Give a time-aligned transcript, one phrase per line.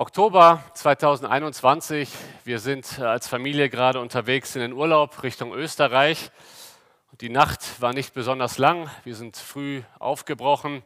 [0.00, 2.08] Oktober 2021.
[2.44, 6.30] Wir sind äh, als Familie gerade unterwegs in den Urlaub Richtung Österreich.
[7.20, 8.90] Die Nacht war nicht besonders lang.
[9.04, 10.82] Wir sind früh aufgebrochen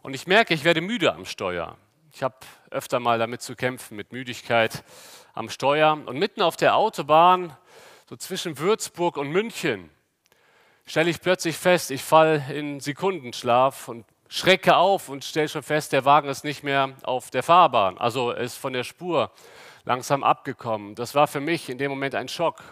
[0.00, 1.76] und ich merke, ich werde müde am Steuer.
[2.14, 2.36] Ich habe
[2.70, 4.82] öfter mal damit zu kämpfen, mit Müdigkeit
[5.34, 5.92] am Steuer.
[6.06, 7.54] Und mitten auf der Autobahn,
[8.08, 9.90] so zwischen Würzburg und München,
[10.86, 15.92] stelle ich plötzlich fest, ich falle in Sekundenschlaf und schrecke auf und stelle schon fest,
[15.92, 19.30] der Wagen ist nicht mehr auf der Fahrbahn, also ist von der Spur
[19.84, 20.94] langsam abgekommen.
[20.94, 22.62] Das war für mich in dem Moment ein Schock.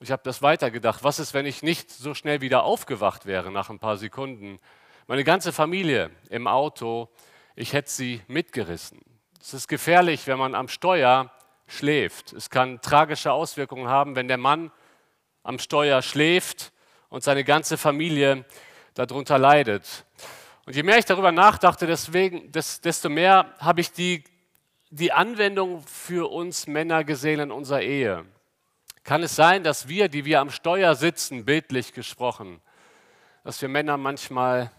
[0.00, 1.04] Ich habe das weitergedacht.
[1.04, 4.58] Was ist, wenn ich nicht so schnell wieder aufgewacht wäre nach ein paar Sekunden?
[5.06, 7.10] Meine ganze Familie im Auto,
[7.54, 9.02] ich hätte sie mitgerissen.
[9.38, 11.30] Es ist gefährlich, wenn man am Steuer
[11.66, 12.32] schläft.
[12.32, 14.72] Es kann tragische Auswirkungen haben, wenn der Mann
[15.42, 16.72] am Steuer schläft
[17.10, 18.44] und seine ganze Familie
[18.94, 20.06] darunter leidet.
[20.70, 24.22] Und je mehr ich darüber nachdachte, deswegen, desto mehr habe ich die,
[24.90, 28.24] die Anwendung für uns Männer gesehen in unserer Ehe.
[29.02, 32.60] Kann es sein, dass wir, die wir am Steuer sitzen, bildlich gesprochen,
[33.42, 34.70] dass wir Männer manchmal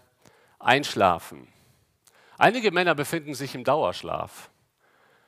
[0.58, 1.46] einschlafen?
[2.38, 4.48] Einige Männer befinden sich im Dauerschlaf.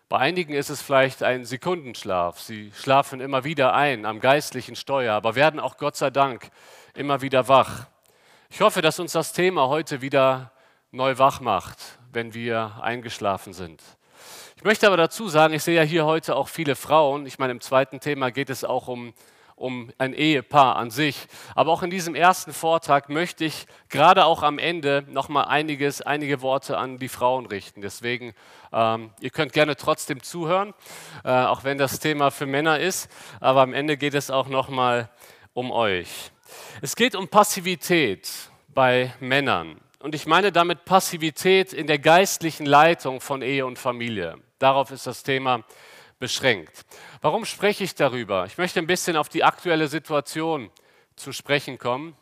[0.09, 2.41] Bei einigen ist es vielleicht ein Sekundenschlaf.
[2.41, 6.49] Sie schlafen immer wieder ein am geistlichen Steuer, aber werden auch Gott sei Dank
[6.95, 7.85] immer wieder wach.
[8.49, 10.53] Ich hoffe, dass uns das Thema heute wieder
[10.95, 11.79] neu wach macht,
[12.13, 13.83] wenn wir eingeschlafen sind.
[14.57, 17.27] Ich möchte aber dazu sagen, ich sehe ja hier heute auch viele Frauen.
[17.27, 19.13] Ich meine, im zweiten Thema geht es auch um,
[19.57, 21.27] um ein Ehepaar an sich.
[21.57, 26.41] Aber auch in diesem ersten Vortrag möchte ich gerade auch am Ende nochmal einiges, einige
[26.43, 27.83] Worte an die Frauen richten.
[27.83, 28.33] Deswegen,
[28.73, 30.75] ähm, ihr könnt gerne trotzdem zuhören,
[31.25, 33.11] äh, auch wenn das Thema für Männer ist.
[33.41, 35.11] Aber am Ende geht es auch nochmal
[35.55, 36.31] um euch.
[36.81, 38.31] Es geht um Passivität
[38.69, 39.84] bei Männern.
[40.05, 44.37] Und ich meine damit Passivität in der geistlichen Leitung von Ehe und Familie.
[44.59, 45.65] Darauf ist das Thema
[46.19, 46.85] beschränkt.
[47.23, 48.45] Warum spreche ich darüber?
[48.45, 50.69] Ich möchte ein bisschen auf die aktuelle Situation
[51.17, 52.15] zu sprechen kommen.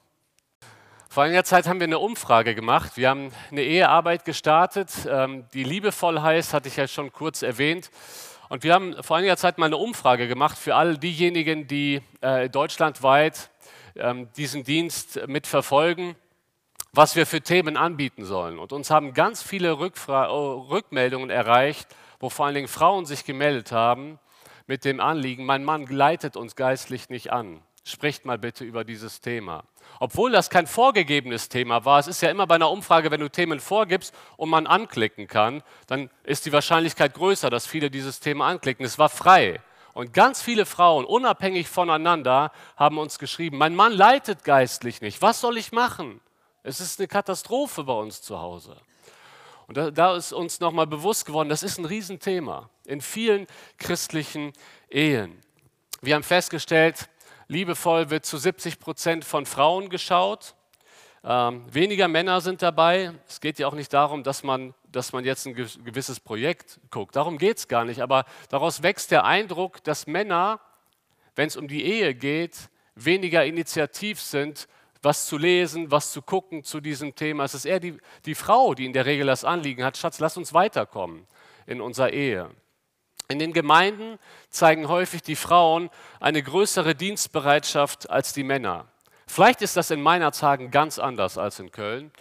[1.09, 2.93] Vor einiger Zeit haben wir eine Umfrage gemacht.
[2.95, 7.91] Wir haben eine Ehearbeit gestartet, ähm, die liebevoll heißt, hatte ich ja schon kurz erwähnt.
[8.49, 12.49] Und wir haben vor einiger Zeit mal eine Umfrage gemacht für all diejenigen, die äh,
[12.49, 13.51] deutschlandweit
[13.97, 16.15] ähm, diesen Dienst mitverfolgen
[16.95, 18.59] was wir für Themen anbieten sollen.
[18.59, 21.89] Und uns haben ganz viele Rückfra oh, Rückmeldungen erreicht,
[22.21, 24.19] wo vor allen Dingen Frauen sich gemeldet haben
[24.67, 27.63] mit dem Anliegen, mein Mann leitet uns geistlich nicht an.
[27.85, 29.65] Spricht mal bitte über dieses Thema.
[29.99, 33.29] Obwohl das kein vorgegebenes Thema war, es ist ja immer bei einer Umfrage, wenn du
[33.29, 38.47] Themen vorgibst und man anklicken kann, dann ist die Wahrscheinlichkeit größer, dass viele dieses Thema
[38.47, 38.85] anklicken.
[38.85, 39.61] Es war frei.
[39.95, 45.21] Und ganz viele Frauen, unabhängig voneinander, haben uns geschrieben, mein Mann leitet geistlich nicht.
[45.23, 46.21] Was soll ich machen?
[46.63, 48.77] Es ist eine Katastrophe bei uns zu Hause.
[49.67, 53.47] Und da, da ist uns nochmal bewusst geworden, das ist ein Riesenthema in vielen
[53.79, 54.53] christlichen
[54.89, 55.41] Ehen.
[56.01, 57.09] Wir haben festgestellt,
[57.49, 60.55] liebevoll wird zu 70 Prozent von Frauen geschaut.
[61.25, 63.13] Ähm, weniger Männer sind dabei.
[63.29, 67.15] Es geht ja auch nicht darum, dass man, dass man jetzt ein gewisses Projekt guckt.
[67.15, 68.01] Darum geht es gar nicht.
[68.01, 70.61] Aber daraus wächst der Eindruck, dass Männer,
[71.37, 74.69] wenn es um die Ehe geht, weniger initiativ sind
[75.03, 77.45] was zu lesen, was zu gucken zu diesem Thema.
[77.45, 80.37] Es ist eher die, die Frau, die in der Regel das Anliegen hat, Schatz, lass
[80.37, 81.27] uns weiterkommen
[81.67, 82.51] in unserer Ehe.
[83.29, 84.19] In den Gemeinden
[84.51, 88.87] zeigen häufig die Frauen eine größere Dienstbereitschaft als die Männer.
[89.27, 92.13] Vielleicht ist das in meiner Tagen ganz anders als in Köln.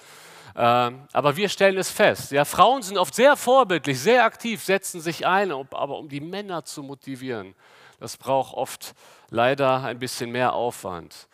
[0.56, 2.32] Ähm, aber wir stellen es fest.
[2.32, 6.64] Ja, Frauen sind oft sehr vorbildlich, sehr aktiv, setzen sich ein, aber um die Männer
[6.66, 7.56] zu motivieren,
[8.00, 8.94] das braucht oft
[9.30, 11.28] leider ein bisschen mehr Aufwand.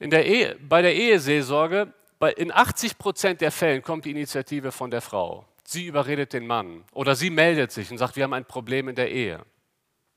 [0.00, 4.72] In der Ehe, bei der Eheseelsorge, bei, in 80 Prozent der Fällen kommt die Initiative
[4.72, 5.44] von der Frau.
[5.62, 8.96] Sie überredet den Mann oder sie meldet sich und sagt, wir haben ein Problem in
[8.96, 9.44] der Ehe.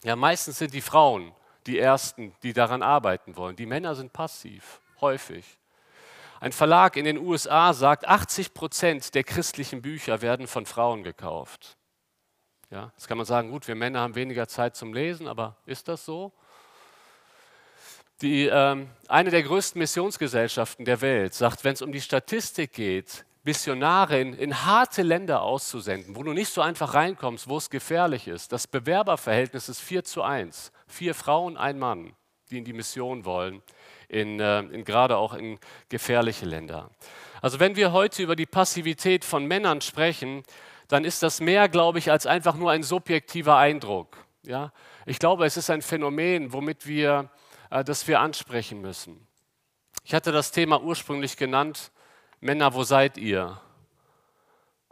[0.03, 1.33] Ja, meistens sind die Frauen
[1.67, 3.55] die Ersten, die daran arbeiten wollen.
[3.55, 5.45] Die Männer sind passiv, häufig.
[6.39, 11.77] Ein Verlag in den USA sagt, 80 Prozent der christlichen Bücher werden von Frauen gekauft.
[12.69, 15.87] Ja, jetzt kann man sagen, gut, wir Männer haben weniger Zeit zum Lesen, aber ist
[15.87, 16.33] das so?
[18.23, 23.25] Die, ähm, eine der größten Missionsgesellschaften der Welt sagt, wenn es um die Statistik geht,
[23.43, 28.29] Missionare in, in, harte Länder auszusenden, wo du nicht so einfach reinkommst, wo es gefährlich
[28.29, 28.53] ist.
[28.53, 30.71] Das Bewerberverhältnis ist 4 zu 1.
[30.87, 32.13] Vier Frauen, ein Mann,
[32.49, 33.61] die in die Mission wollen,
[34.07, 35.59] in, äh, in gerade auch in
[35.89, 36.91] gefährliche Länder.
[37.41, 40.43] Also wenn wir heute über die Passivität von Männern sprechen,
[40.87, 44.15] dann ist das mehr, glaube ich, als einfach nur ein subjektiver Eindruck.
[44.43, 44.71] Ja?
[45.05, 47.29] Ich glaube, es ist ein Phänomen, womit wir
[47.73, 49.27] äh, das wir ansprechen müssen.
[50.03, 51.91] Ich hatte das Thema ursprünglich genannt,
[52.39, 53.59] Männer, wo seid ihr?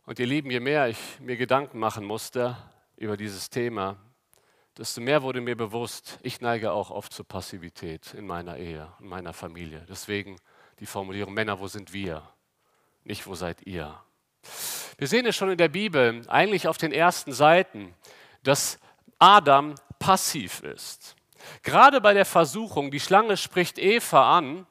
[0.05, 2.57] Und ihr Lieben, je mehr ich mir Gedanken machen musste,
[2.97, 3.97] über dieses Thema,
[4.77, 9.07] desto mehr wurde mir bewusst, ich neige auch oft zur Passivität in meiner Ehe, in
[9.07, 9.85] meiner Familie.
[9.87, 10.37] Deswegen
[10.79, 12.27] die Formulierung, Männer, wo sind wir?
[13.03, 14.01] Nicht, wo seid ihr?
[14.97, 17.93] Wir sehen es schon in der Bibel, eigentlich auf den ersten Seiten,
[18.43, 18.79] dass
[19.19, 21.15] Adam passiv ist.
[21.63, 24.65] Gerade bei der Versuchung, die Schlange spricht Eva an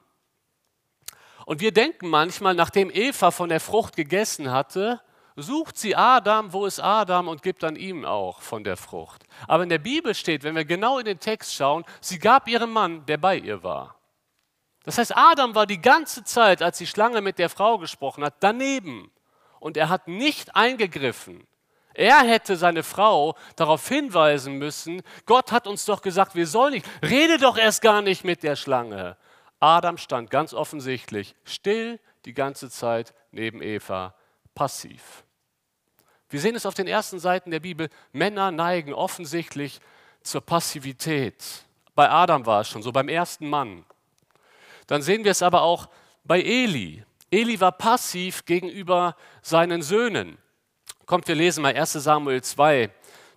[1.47, 5.01] und wir denken manchmal, nachdem Eva von der Frucht gegessen hatte,
[5.37, 9.25] sucht sie Adam, wo ist Adam und gibt dann ihm auch von der Frucht.
[9.49, 12.73] Aber in der Bibel steht, wenn wir genau in den Text schauen, sie gab ihrem
[12.73, 13.97] Mann, der bei ihr war.
[14.85, 18.35] Das heißt, Adam war die ganze Zeit, als die Schlange mit der Frau gesprochen hat,
[18.41, 19.11] daneben.
[19.59, 21.47] Und er hat nicht eingegriffen.
[22.01, 26.87] Er hätte seine Frau darauf hinweisen müssen, Gott hat uns doch gesagt, wir sollen nicht,
[27.03, 29.19] rede doch erst gar nicht mit der Schlange.
[29.59, 34.15] Adam stand ganz offensichtlich still die ganze Zeit neben Eva,
[34.55, 35.25] passiv.
[36.31, 39.79] Wir sehen es auf den ersten Seiten der Bibel, Männer neigen offensichtlich
[40.23, 41.67] zur Passivität.
[41.95, 43.85] Bei Adam war es schon so, beim ersten Mann.
[44.87, 45.91] Dann sehen wir es aber auch
[46.25, 47.05] bei Eli.
[47.31, 50.39] Eli war passiv gegenüber seinen Söhnen.
[51.11, 52.89] Kommt, wir lesen mal 1 Samuel 2,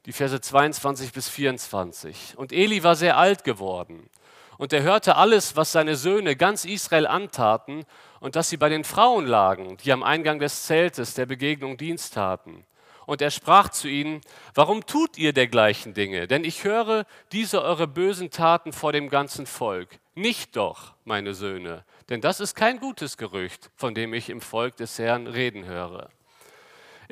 [0.06, 2.38] die Verse 22 bis 24.
[2.38, 4.12] Und Eli war sehr alt geworden.
[4.60, 7.84] Und er hörte alles, was seine Söhne ganz Israel antaten
[8.20, 12.14] und dass sie bei den Frauen lagen, die am Eingang des Zeltes der Begegnung Dienst
[12.14, 12.64] taten.
[13.08, 14.22] Und er sprach zu ihnen,
[14.54, 16.28] warum tut ihr dergleichen Dinge?
[16.28, 19.98] Denn ich höre diese eure bösen Taten vor dem ganzen Volk.
[20.14, 24.76] Nicht doch, meine Söhne, denn das ist kein gutes Gerücht, von dem ich im Volk
[24.76, 26.12] des Herrn reden höre.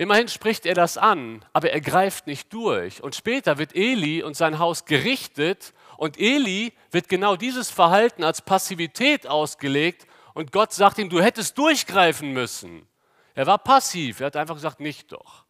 [0.02, 3.04] Immerhin spricht er das an, aber er greift nicht durch.
[3.04, 8.42] Und später wird Eli und sein Haus gerichtet und Eli wird genau dieses Verhalten als
[8.42, 12.88] Passivität ausgelegt und Gott sagt ihm, du hättest durchgreifen müssen.
[13.36, 15.46] Er war passiv, er hat einfach gesagt, nicht doch.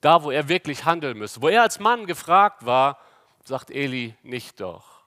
[0.00, 3.00] Da, wo er wirklich handeln müsste, wo er als Mann gefragt war,
[3.42, 5.02] sagt Eli, nicht doch.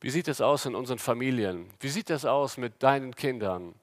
[0.00, 1.68] Wie sieht es aus in unseren Familien?
[1.80, 3.74] Wie sieht es aus mit deinen Kindern?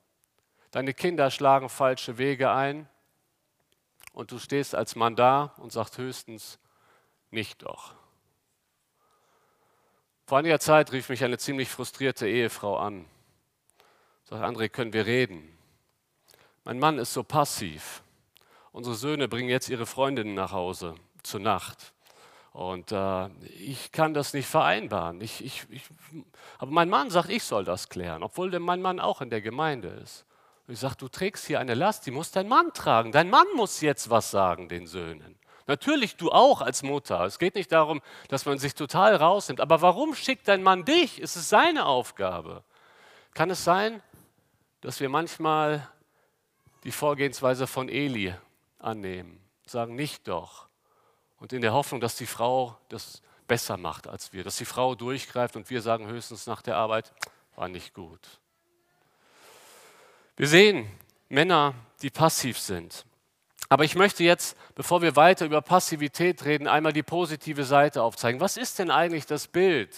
[0.71, 2.89] Deine Kinder schlagen falsche Wege ein
[4.13, 6.59] und du stehst als Mann da und sagst höchstens,
[7.31, 7.95] nicht doch.
[10.25, 13.05] Vor einiger Zeit rief mich eine ziemlich frustrierte Ehefrau an.
[14.23, 15.57] Sagt, André, können wir reden?
[16.63, 18.03] Mein Mann ist so passiv.
[18.71, 21.93] Unsere Söhne bringen jetzt ihre Freundinnen nach Hause zur Nacht.
[22.53, 23.27] Und äh,
[23.57, 25.19] ich kann das nicht vereinbaren.
[25.21, 25.83] Ich, ich, ich,
[26.59, 29.89] aber mein Mann sagt, ich soll das klären, obwohl mein Mann auch in der Gemeinde
[29.89, 30.25] ist.
[30.67, 33.11] Ich sage, du trägst hier eine Last, die muss dein Mann tragen.
[33.11, 35.37] Dein Mann muss jetzt was sagen den Söhnen.
[35.67, 37.21] Natürlich du auch als Mutter.
[37.21, 39.61] Es geht nicht darum, dass man sich total rausnimmt.
[39.61, 41.21] Aber warum schickt dein Mann dich?
[41.21, 42.63] Es ist seine Aufgabe.
[43.33, 44.01] Kann es sein,
[44.81, 45.89] dass wir manchmal
[46.83, 48.33] die Vorgehensweise von Eli
[48.79, 49.41] annehmen?
[49.65, 50.67] Sagen nicht doch.
[51.39, 54.43] Und in der Hoffnung, dass die Frau das besser macht als wir.
[54.43, 57.13] Dass die Frau durchgreift und wir sagen höchstens nach der Arbeit,
[57.55, 58.39] war nicht gut.
[60.35, 60.87] Wir sehen
[61.29, 63.05] Männer, die passiv sind.
[63.69, 68.41] Aber ich möchte jetzt, bevor wir weiter über Passivität reden, einmal die positive Seite aufzeigen.
[68.41, 69.95] Was ist denn eigentlich das Bild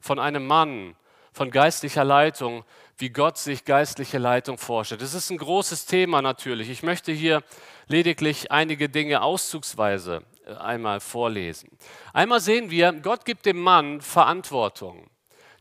[0.00, 0.96] von einem Mann,
[1.32, 2.64] von geistlicher Leitung,
[2.96, 5.02] wie Gott sich geistliche Leitung vorstellt?
[5.02, 6.70] Das ist ein großes Thema natürlich.
[6.70, 7.42] Ich möchte hier
[7.88, 11.70] lediglich einige Dinge auszugsweise äh, einmal vorlesen.
[12.12, 15.10] Einmal sehen wir, Gott gibt dem Mann Verantwortung.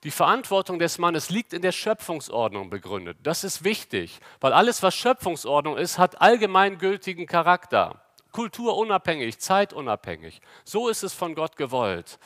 [0.03, 3.17] Die Verantwortung des Mannes liegt in der Schöpfungsordnung begründet.
[3.21, 8.01] Das ist wichtig, weil alles, was Schöpfungsordnung ist, hat allgemeingültigen Charakter.
[8.31, 10.41] Kulturunabhängig, zeitunabhängig.
[10.63, 12.17] So ist es von Gott gewollt.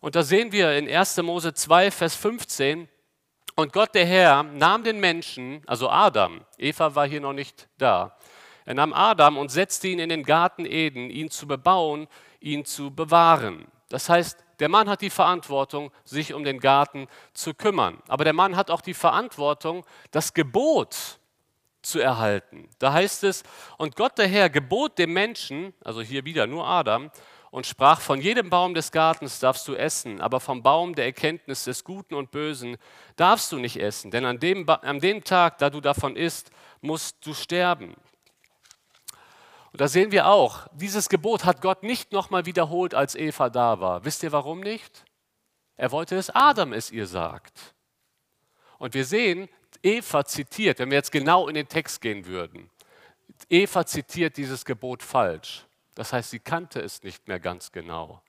[0.00, 1.16] Und da sehen wir in 1.
[1.22, 2.88] Mose 2, Vers 15,
[3.56, 8.16] und Gott der Herr nahm den Menschen, also Adam, Eva war hier noch nicht da,
[8.64, 12.06] er nahm Adam und setzte ihn in den Garten Eden, ihn zu bebauen,
[12.38, 13.66] ihn zu bewahren.
[13.88, 17.98] Das heißt, der Mann hat die Verantwortung, sich um den Garten zu kümmern.
[18.08, 21.18] Aber der Mann hat auch die Verantwortung, das Gebot
[21.82, 22.68] zu erhalten.
[22.78, 23.42] Da heißt es,
[23.76, 27.10] und Gott der Herr gebot dem Menschen, also hier wieder nur Adam,
[27.50, 31.64] und sprach, von jedem Baum des Gartens darfst du essen, aber vom Baum der Erkenntnis
[31.64, 32.76] des Guten und Bösen
[33.16, 36.50] darfst du nicht essen, denn an dem, an dem Tag, da du davon isst,
[36.82, 37.94] musst du sterben.
[39.78, 43.78] Und da sehen wir auch, dieses Gebot hat Gott nicht nochmal wiederholt, als Eva da
[43.78, 44.04] war.
[44.04, 45.04] Wisst ihr warum nicht?
[45.76, 47.76] Er wollte, dass Adam es ihr sagt.
[48.78, 49.48] Und wir sehen,
[49.80, 52.70] Eva zitiert, wenn wir jetzt genau in den Text gehen würden,
[53.48, 55.64] Eva zitiert dieses Gebot falsch.
[55.94, 58.20] Das heißt, sie kannte es nicht mehr ganz genau.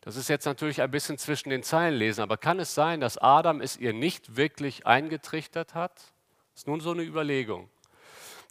[0.00, 3.18] Das ist jetzt natürlich ein bisschen zwischen den Zeilen lesen, aber kann es sein, dass
[3.18, 5.96] Adam es ihr nicht wirklich eingetrichtert hat?
[5.96, 7.68] Das ist nun so eine Überlegung.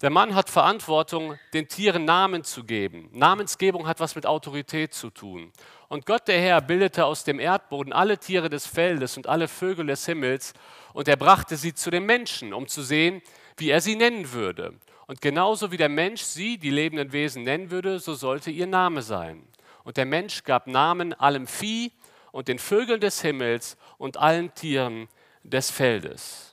[0.02, 3.10] Der Mann hat Verantwortung, den Tieren Namen zu geben.
[3.12, 5.52] Namensgebung hat was mit Autorität zu tun.
[5.90, 9.88] Und Gott der Herr bildete aus dem Erdboden alle Tiere des Feldes und alle Vögel
[9.88, 10.54] des Himmels
[10.94, 13.22] und er brachte sie zu den Menschen, um zu sehen,
[13.58, 14.74] wie er sie nennen würde.
[15.08, 19.02] Und genauso wie der Mensch sie, die lebenden Wesen, nennen würde, so sollte ihr Name
[19.02, 19.46] sein.
[19.84, 21.92] Und der Mensch gab Namen allem Vieh
[22.32, 25.10] und den Vögeln des Himmels und allen Tieren
[25.44, 26.49] des Feldes.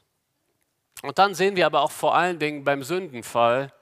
[1.06, 3.72] Und dann sehen wir aber auch vor allen Dingen beim Sündenfall,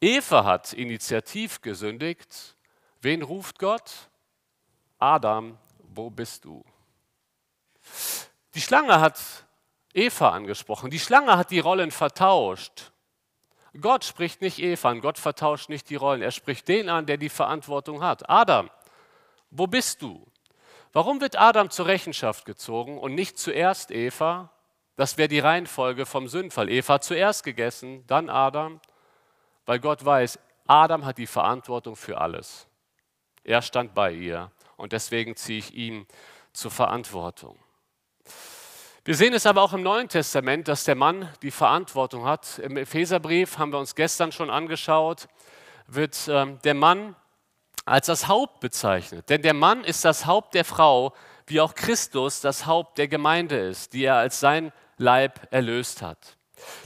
[0.00, 2.56] Eva hat initiativ gesündigt.
[3.00, 3.92] Wen ruft Gott?
[4.98, 5.56] Adam,
[5.94, 6.64] wo bist du?
[8.54, 9.20] Die Schlange hat
[9.94, 10.90] Eva angesprochen.
[10.90, 12.90] Die Schlange hat die Rollen vertauscht.
[13.80, 16.22] Gott spricht nicht Eva an, Gott vertauscht nicht die Rollen.
[16.22, 18.28] Er spricht den an, der die Verantwortung hat.
[18.28, 18.68] Adam,
[19.50, 20.26] wo bist du?
[20.92, 24.50] Warum wird Adam zur Rechenschaft gezogen und nicht zuerst Eva?
[25.00, 26.68] Das wäre die Reihenfolge vom Sündfall.
[26.68, 28.82] Eva hat zuerst gegessen, dann Adam,
[29.64, 32.68] weil Gott weiß, Adam hat die Verantwortung für alles.
[33.42, 36.06] Er stand bei ihr und deswegen ziehe ich ihn
[36.52, 37.58] zur Verantwortung.
[39.02, 42.58] Wir sehen es aber auch im Neuen Testament, dass der Mann die Verantwortung hat.
[42.58, 45.28] Im Epheserbrief haben wir uns gestern schon angeschaut,
[45.86, 47.16] wird äh, der Mann
[47.86, 49.30] als das Haupt bezeichnet.
[49.30, 51.14] Denn der Mann ist das Haupt der Frau,
[51.46, 56.36] wie auch Christus das Haupt der Gemeinde ist, die er als sein Leib erlöst hat.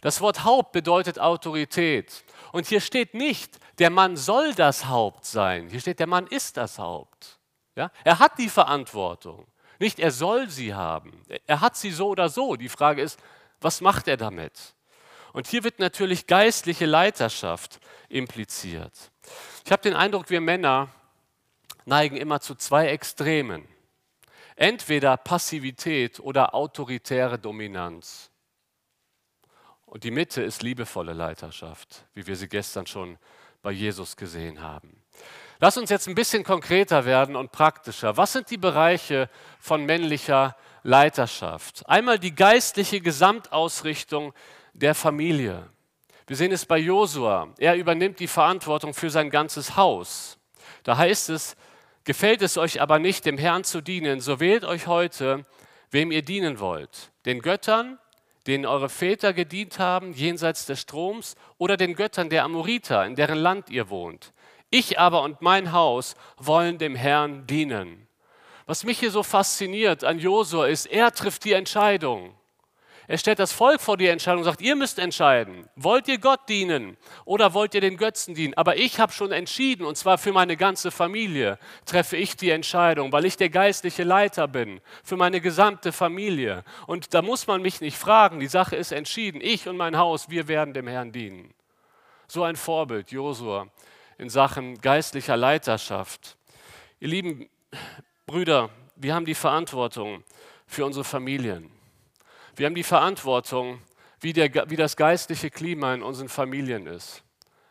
[0.00, 2.25] Das Wort Haupt bedeutet Autorität.
[2.52, 5.68] Und hier steht nicht, der Mann soll das Haupt sein.
[5.68, 7.40] Hier steht, der Mann ist das Haupt.
[7.75, 7.90] Ja?
[8.04, 9.47] Er hat die Verantwortung.
[9.80, 11.25] Nicht, er soll sie haben.
[11.47, 12.54] Er hat sie so oder so.
[12.54, 13.18] Die Frage ist,
[13.61, 14.75] was macht er damit?
[15.33, 19.11] Und hier wird natürlich geistliche Leiterschaft impliziert.
[19.64, 20.88] Ich habe den Eindruck, wir Männer
[21.85, 23.66] neigen immer zu zwei Extremen.
[24.56, 28.30] Entweder Passivität oder autoritäre Dominanz.
[29.87, 33.18] Und die Mitte ist liebevolle Leiterschaft, wie wir sie gestern schon
[33.62, 35.02] bei Jesus gesehen haben.
[35.61, 38.16] Lass uns jetzt ein bisschen konkreter werden und praktischer.
[38.16, 41.88] Was sind die Bereiche von männlicher Leiterschaft?
[41.88, 44.34] Einmal die geistliche Gesamtausrichtung
[44.73, 45.68] der Familie.
[46.26, 47.49] Wir sehen es bei Josua.
[47.58, 50.38] Er übernimmt die Verantwortung für sein ganzes Haus.
[50.82, 51.56] Da heißt es,
[52.04, 55.44] gefällt es euch aber nicht, dem Herrn zu dienen, so wählt euch heute,
[55.90, 57.11] wem ihr dienen wollt.
[57.25, 57.99] Den Göttern,
[58.46, 63.38] denen eure Väter gedient haben, jenseits des Stroms, oder den Göttern der Amoriter, in deren
[63.38, 64.32] Land ihr wohnt.
[64.70, 68.08] Ich aber und mein Haus wollen dem Herrn dienen.
[68.66, 72.34] Was mich hier so fasziniert an Josua ist, er trifft die Entscheidung.
[73.06, 76.49] Er stellt das Volk vor die Entscheidung und sagt, ihr müsst entscheiden, wollt ihr Gott
[76.49, 76.96] dienen
[77.26, 78.54] oder wollt ihr den Götzen dienen?
[78.54, 83.12] Aber ich habe schon entschieden, und zwar für meine ganze Familie treffe ich die Entscheidung,
[83.12, 86.64] weil ich der geistliche Leiter bin, für meine gesamte Familie.
[86.87, 89.40] Und da muss man mich nicht fragen, die Sache ist entschieden.
[89.42, 91.52] Ich und mein Haus, wir werden dem Herrn dienen.
[92.26, 93.68] So ein Vorbild, Josua
[94.16, 96.37] in Sachen geistlicher Leiterschaft.
[97.00, 97.49] Ihr lieben
[98.26, 100.25] Brüder, wir haben die Verantwortung
[100.66, 101.70] für unsere Familien.
[102.56, 103.80] Wir haben die Verantwortung,
[104.20, 107.25] wie, der, wie das geistliche Klima in unseren Familien ist.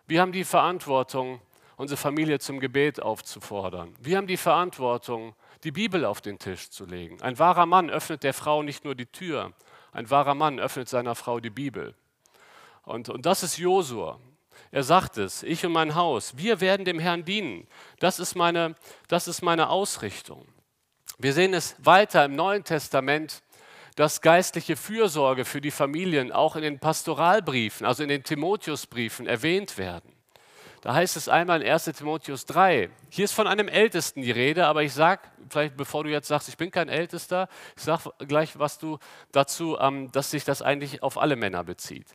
[0.07, 1.41] Wir haben die Verantwortung,
[1.77, 3.95] unsere Familie zum Gebet aufzufordern.
[3.99, 7.21] Wir haben die Verantwortung, die Bibel auf den Tisch zu legen.
[7.21, 9.53] Ein wahrer Mann öffnet der Frau nicht nur die Tür,
[9.93, 11.95] ein wahrer Mann öffnet seiner Frau die Bibel.
[12.83, 14.19] Und, und das ist Josua.
[14.71, 17.67] Er sagt es, ich und mein Haus, wir werden dem Herrn dienen.
[17.99, 18.75] Das ist meine,
[19.07, 20.45] das ist meine Ausrichtung.
[21.17, 23.43] Wir sehen es weiter im Neuen Testament,
[23.95, 29.77] dass geistliche Fürsorge für die Familien auch in den Pastoralbriefen, also in den Timotheusbriefen erwähnt
[29.77, 30.13] werden.
[30.81, 34.67] Da heißt es einmal in 1 Timotheus 3, hier ist von einem Ältesten die Rede,
[34.67, 37.47] aber ich sage, vielleicht bevor du jetzt sagst, ich bin kein Ältester,
[37.77, 38.99] ich sage gleich was du
[39.31, 42.07] dazu, ähm, dass sich das eigentlich auf alle Männer bezieht.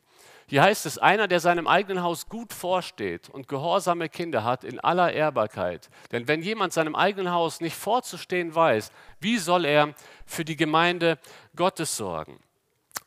[0.49, 4.79] Hier heißt es, einer, der seinem eigenen Haus gut vorsteht und gehorsame Kinder hat in
[4.79, 5.91] aller Ehrbarkeit.
[6.11, 9.93] Denn wenn jemand seinem eigenen Haus nicht vorzustehen weiß, wie soll er
[10.25, 11.19] für die Gemeinde
[11.55, 12.39] Gottes sorgen?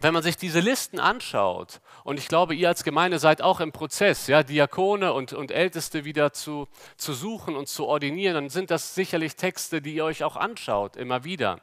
[0.03, 3.71] Wenn man sich diese Listen anschaut, und ich glaube, ihr als Gemeinde seid auch im
[3.71, 6.67] Prozess, ja, Diakone und, und Älteste wieder zu,
[6.97, 10.97] zu suchen und zu ordinieren, dann sind das sicherlich Texte, die ihr euch auch anschaut,
[10.97, 11.61] immer wieder.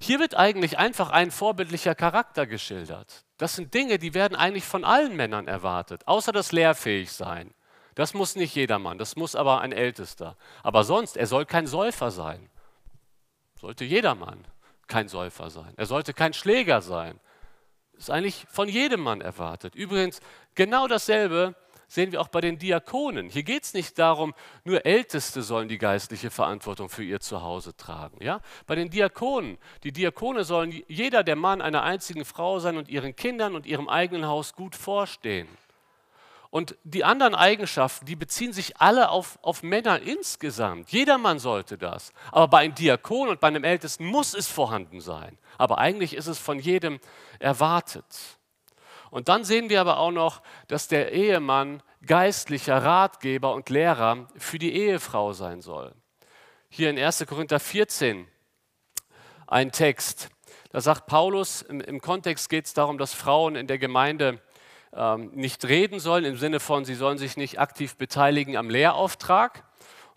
[0.00, 3.26] Hier wird eigentlich einfach ein vorbildlicher Charakter geschildert.
[3.36, 7.52] Das sind Dinge, die werden eigentlich von allen Männern erwartet, außer das lehrfähig sein.
[7.94, 10.38] Das muss nicht jedermann, das muss aber ein Ältester.
[10.62, 12.48] Aber sonst, er soll kein Säufer sein.
[13.60, 14.46] Sollte jedermann
[14.86, 15.74] kein Säufer sein.
[15.76, 17.20] Er sollte kein Schläger sein.
[17.98, 19.74] Ist eigentlich von jedem Mann erwartet.
[19.74, 20.20] Übrigens,
[20.54, 21.54] genau dasselbe
[21.86, 23.28] sehen wir auch bei den Diakonen.
[23.28, 24.34] Hier geht es nicht darum,
[24.64, 28.22] nur Älteste sollen die geistliche Verantwortung für ihr Zuhause tragen.
[28.22, 28.40] Ja?
[28.66, 33.14] Bei den Diakonen, die Diakone sollen jeder der Mann einer einzigen Frau sein und ihren
[33.14, 35.48] Kindern und ihrem eigenen Haus gut vorstehen.
[36.54, 40.92] Und die anderen Eigenschaften, die beziehen sich alle auf, auf Männer insgesamt.
[40.92, 42.12] Jedermann sollte das.
[42.30, 45.36] Aber bei einem Diakon und bei einem Ältesten muss es vorhanden sein.
[45.58, 47.00] Aber eigentlich ist es von jedem
[47.40, 48.04] erwartet.
[49.10, 54.60] Und dann sehen wir aber auch noch, dass der Ehemann geistlicher Ratgeber und Lehrer für
[54.60, 55.92] die Ehefrau sein soll.
[56.68, 57.26] Hier in 1.
[57.26, 58.28] Korinther 14
[59.48, 60.28] ein Text.
[60.70, 64.40] Da sagt Paulus, im, im Kontext geht es darum, dass Frauen in der Gemeinde
[64.96, 69.64] ähm, nicht reden sollen, im Sinne von, sie sollen sich nicht aktiv beteiligen am Lehrauftrag.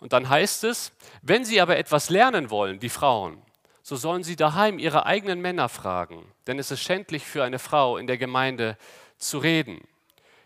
[0.00, 0.92] Und dann heißt es,
[1.22, 3.42] wenn sie aber etwas lernen wollen, die Frauen,
[3.82, 7.96] so sollen sie daheim ihre eigenen Männer fragen, denn es ist schändlich für eine Frau
[7.96, 8.76] in der Gemeinde
[9.16, 9.80] zu reden.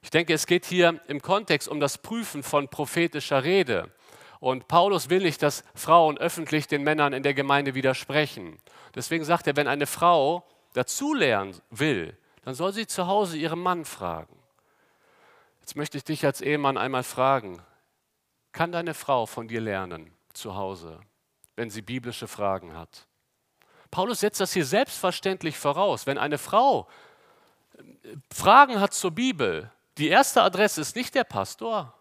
[0.03, 3.91] Ich denke, es geht hier im Kontext um das Prüfen von prophetischer Rede.
[4.41, 8.59] Und Paulus will nicht, dass Frauen öffentlich den Männern in der Gemeinde widersprechen.
[8.95, 13.85] Deswegen sagt er, wenn eine Frau dazulernen will, dann soll sie zu Hause ihren Mann
[13.85, 14.39] fragen.
[15.61, 17.63] Jetzt möchte ich dich als Ehemann einmal fragen,
[18.51, 21.01] kann deine Frau von dir lernen zu Hause,
[21.57, 23.07] wenn sie biblische Fragen hat?
[23.91, 26.07] Paulus setzt das hier selbstverständlich voraus.
[26.07, 26.89] Wenn eine Frau
[27.77, 31.95] äh, Fragen hat zur Bibel, die erste Adresse ist nicht der Pastor,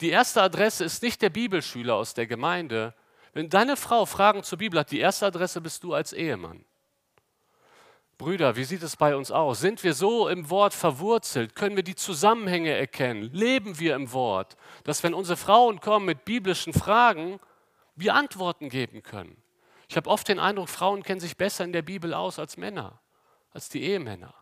[0.00, 2.94] die erste Adresse ist nicht der Bibelschüler aus der Gemeinde.
[3.32, 6.64] Wenn deine Frau Fragen zur Bibel hat, die erste Adresse bist du als Ehemann.
[8.18, 9.60] Brüder, wie sieht es bei uns aus?
[9.60, 11.54] Sind wir so im Wort verwurzelt?
[11.54, 13.30] Können wir die Zusammenhänge erkennen?
[13.32, 17.38] Leben wir im Wort, dass wenn unsere Frauen kommen mit biblischen Fragen,
[17.94, 19.36] wir Antworten geben können?
[19.88, 23.00] Ich habe oft den Eindruck, Frauen kennen sich besser in der Bibel aus als Männer,
[23.52, 24.34] als die Ehemänner.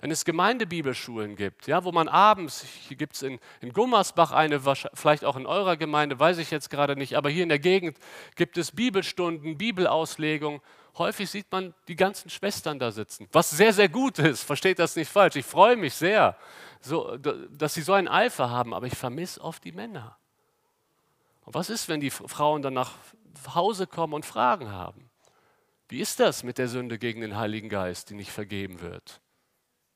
[0.00, 4.60] Wenn es Gemeindebibelschulen gibt, ja, wo man abends, hier gibt es in, in Gummersbach eine,
[4.92, 7.98] vielleicht auch in eurer Gemeinde, weiß ich jetzt gerade nicht, aber hier in der Gegend
[8.34, 10.60] gibt es Bibelstunden, Bibelauslegung
[10.98, 14.96] häufig sieht man die ganzen Schwestern da sitzen, was sehr, sehr gut ist, versteht das
[14.96, 15.36] nicht falsch.
[15.36, 16.36] Ich freue mich sehr,
[16.80, 20.16] so, dass sie so einen Eifer haben, aber ich vermisse oft die Männer.
[21.44, 22.92] Und was ist, wenn die Frauen dann nach
[23.54, 25.10] Hause kommen und Fragen haben?
[25.88, 29.20] Wie ist das mit der Sünde gegen den Heiligen Geist, die nicht vergeben wird?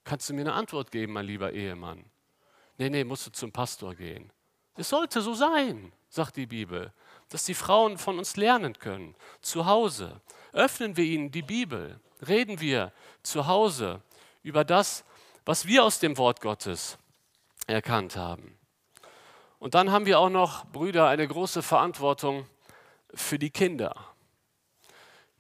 [0.05, 2.05] Kannst du mir eine Antwort geben, mein lieber Ehemann?
[2.79, 4.33] Nee, nee, musst du zum Pastor gehen.
[4.77, 6.93] Es sollte so sein, sagt die Bibel,
[7.29, 10.21] dass die Frauen von uns lernen können, zu Hause.
[10.53, 14.01] Öffnen wir ihnen die Bibel, reden wir zu Hause
[14.43, 15.05] über das,
[15.45, 16.97] was wir aus dem Wort Gottes
[17.67, 18.59] erkannt haben.
[19.59, 22.47] Und dann haben wir auch noch, Brüder, eine große Verantwortung
[23.13, 23.95] für die Kinder.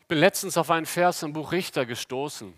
[0.01, 2.53] Ich bin letztens auf einen Vers im Buch Richter gestoßen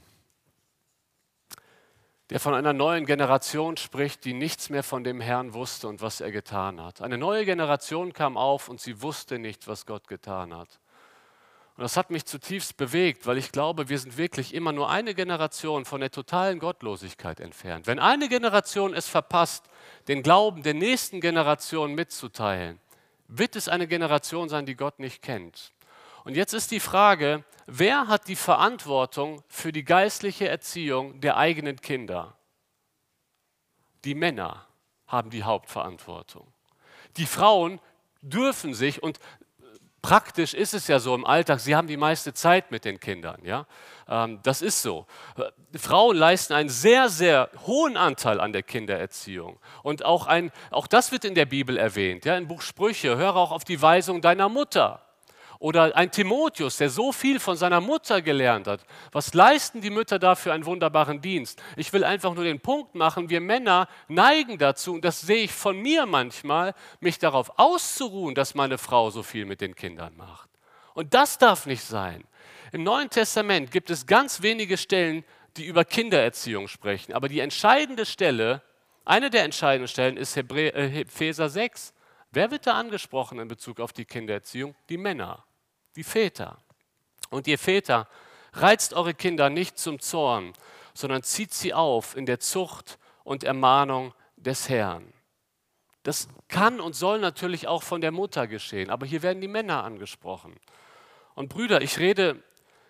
[2.33, 6.23] der von einer neuen Generation spricht, die nichts mehr von dem Herrn wusste und was
[6.23, 7.03] er getan hat.
[7.03, 10.81] Eine neue Generation kam auf und sie wusste nicht, was Gott getan hat.
[11.77, 15.15] Und das hat mich zutiefst bewegt, weil ich glaube, wir sind wirklich immer nur eine
[15.15, 17.87] Generation von der totalen Gottlosigkeit entfernt.
[17.87, 19.67] Wenn eine Generation es verpasst,
[20.09, 22.81] den Glauben der nächsten Generation mitzuteilen,
[23.29, 25.75] wird es eine Generation sein, die Gott nicht kennt.
[26.25, 31.81] Und jetzt ist die Frage, wer hat die Verantwortung für die geistliche Erziehung der eigenen
[31.81, 32.37] Kinder?
[34.05, 34.67] Die Männer
[35.07, 36.47] haben die Hauptverantwortung.
[37.17, 37.81] Die Frauen
[38.23, 39.19] dürfen sich, und
[40.01, 43.45] praktisch ist es ja so im Alltag, sie haben die meiste Zeit mit den Kindern.
[43.45, 43.67] Ja?
[44.09, 45.07] Ähm, das ist so.
[45.77, 49.59] Frauen leisten einen sehr, sehr hohen Anteil an der Kindererziehung.
[49.83, 52.25] Und auch, ein, auch das wird in der Bibel erwähnt.
[52.25, 52.37] Ja?
[52.37, 55.03] Im Buch Sprüche, höre auch auf die Weisung deiner Mutter.
[55.63, 58.85] Oder ein Timotheus, der so viel von seiner Mutter gelernt hat.
[59.13, 61.63] Was leisten die Mütter da für einen wunderbaren Dienst?
[61.77, 65.53] Ich will einfach nur den Punkt machen, wir Männer neigen dazu, und das sehe ich
[65.53, 70.51] von mir manchmal, mich darauf auszuruhen, dass meine Frau so viel mit den Kindern macht.
[70.95, 72.25] Und das darf nicht sein.
[72.73, 75.23] Im Neuen Testament gibt es ganz wenige Stellen,
[75.57, 77.13] die über Kindererziehung sprechen.
[77.13, 78.63] Aber die entscheidende Stelle,
[79.05, 81.95] eine der entscheidenden Stellen ist Hebrä äh, Epheser 6.
[82.33, 84.75] Wer wird da angesprochen in Bezug auf die Kindererziehung?
[84.89, 85.45] Die Männer
[85.97, 86.59] die Väter.
[87.31, 88.09] Und ihr Väter,
[88.53, 90.53] reizt eure Kinder nicht zum Zorn,
[90.95, 95.13] sondern zieht sie auf in der Zucht und Ermahnung des Herrn.
[96.03, 99.85] Das kann und soll natürlich auch von der Mutter geschehen, aber hier werden die Männer
[99.85, 100.57] angesprochen.
[101.35, 102.43] Und Brüder, ich rede,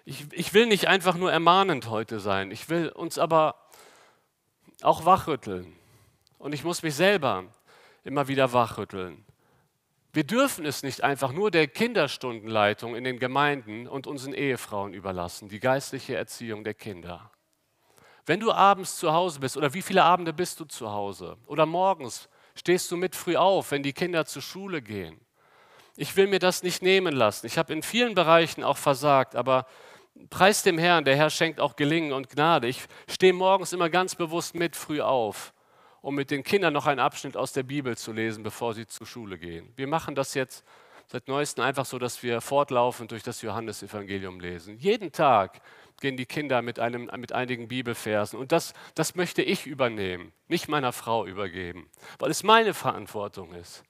[0.04, 3.56] ich, ich will nicht einfach nur ermahnend heute sein, ich will uns aber
[4.80, 5.76] auch wachrütteln.
[6.38, 7.44] Und ich muss mich selber
[8.02, 9.24] immer wieder wachrütteln.
[10.14, 15.48] Wir dürfen es nicht einfach nur der Kinderstundenleitung in den Gemeinden und unseren Ehefrauen überlassen,
[15.48, 17.30] die geistliche Erziehung der Kinder.
[18.26, 21.64] Wenn du abends zu Hause bist oder wie viele Abende bist du zu Hause oder
[21.64, 25.18] morgens stehst du mit früh auf, wenn die Kinder zur Schule gehen.
[25.96, 27.46] Ich will mir das nicht nehmen lassen.
[27.46, 29.66] Ich habe in vielen Bereichen auch versagt, aber
[30.28, 32.68] preis dem Herrn, der Herr schenkt auch Gelingen und Gnade.
[32.68, 35.54] Ich stehe morgens immer ganz bewusst mit früh auf
[36.02, 39.06] um mit den Kindern noch einen Abschnitt aus der Bibel zu lesen, bevor sie zur
[39.06, 39.72] Schule gehen.
[39.76, 40.64] Wir machen das jetzt
[41.06, 44.76] seit neuestem einfach so, dass wir fortlaufend durch das Johannesevangelium lesen.
[44.78, 45.60] Jeden Tag
[46.00, 48.38] gehen die Kinder mit, einem, mit einigen Bibelversen.
[48.38, 51.88] Und das, das möchte ich übernehmen, nicht meiner Frau übergeben,
[52.18, 53.84] weil es meine Verantwortung ist.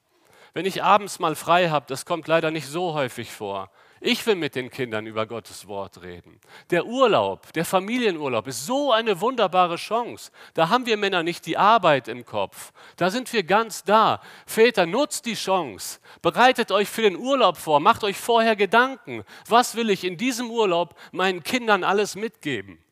[0.53, 3.71] Wenn ich abends mal frei habe, das kommt leider nicht so häufig vor,
[4.05, 6.41] ich will mit den Kindern über Gottes Wort reden.
[6.71, 10.33] Der Urlaub, der Familienurlaub ist so eine wunderbare Chance.
[10.55, 12.73] Da haben wir Männer nicht die Arbeit im Kopf.
[12.97, 14.21] Da sind wir ganz da.
[14.45, 16.01] Väter, nutzt die Chance.
[16.21, 17.79] Bereitet euch für den Urlaub vor.
[17.79, 19.23] Macht euch vorher Gedanken.
[19.47, 22.83] Was will ich in diesem Urlaub meinen Kindern alles mitgeben?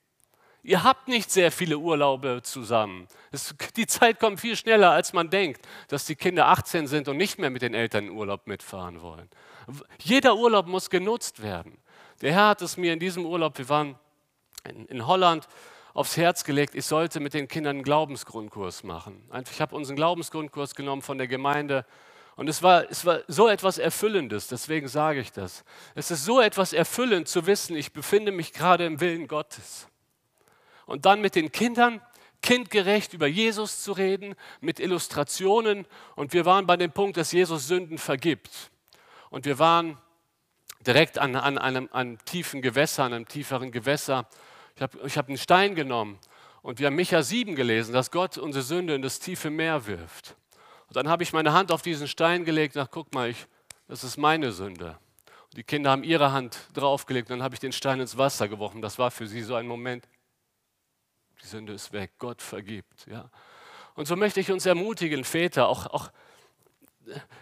[0.63, 3.09] Ihr habt nicht sehr viele Urlaube zusammen.
[3.33, 7.17] Es, die Zeit kommt viel schneller, als man denkt, dass die Kinder 18 sind und
[7.17, 9.29] nicht mehr mit den Eltern in Urlaub mitfahren wollen.
[10.01, 11.79] Jeder Urlaub muss genutzt werden.
[12.21, 13.99] Der Herr hat es mir in diesem Urlaub, wir waren
[14.89, 15.49] in, Holland,
[15.95, 19.23] aufs Herz gelegt, ich sollte mit den Kindern einen Glaubensgrundkurs machen.
[19.51, 21.87] Ich habe unseren Glaubensgrundkurs genommen von der Gemeinde
[22.37, 25.65] und es war, es war so etwas Erfüllendes, deswegen sage ich das.
[25.95, 29.89] Es ist so etwas erfüllend zu wissen, ich befinde mich gerade im Willen Gottes.
[30.87, 32.01] Und dann mit den Kindern
[32.43, 35.87] kindgerecht über Jesus zu reden, mit Illustrationen.
[36.17, 38.71] Und wir waren bei dem Punkt, dass Jesus Sünden vergibt.
[39.31, 39.97] Und wir waren
[40.87, 44.29] direkt an, an einem, einem tiefen Gewässer, an einem tieferen Gewässer.
[44.77, 46.19] Ich habe ich hab einen Stein genommen
[46.63, 50.37] und wir haben Micha 7 gelesen, dass Gott unsere Sünde in das tiefe Meer wirft.
[50.89, 53.47] Und dann habe ich meine Hand auf diesen Stein gelegt und guck mal, ich,
[53.89, 54.99] das ist meine Sünde.
[55.45, 58.49] Und die Kinder haben ihre Hand draufgelegt und dann habe ich den Stein ins Wasser
[58.49, 58.83] geworfen.
[58.83, 60.09] Das war für sie so ein Moment,
[61.43, 63.07] die Sünde ist weg, Gott vergibt.
[63.07, 63.31] Ja.
[63.95, 66.11] Und so möchte ich uns ermutigen, Väter, auch, auch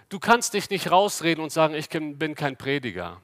[0.08, 3.20] du kannst dich nicht rausreden und sagen, ich bin kein Prediger.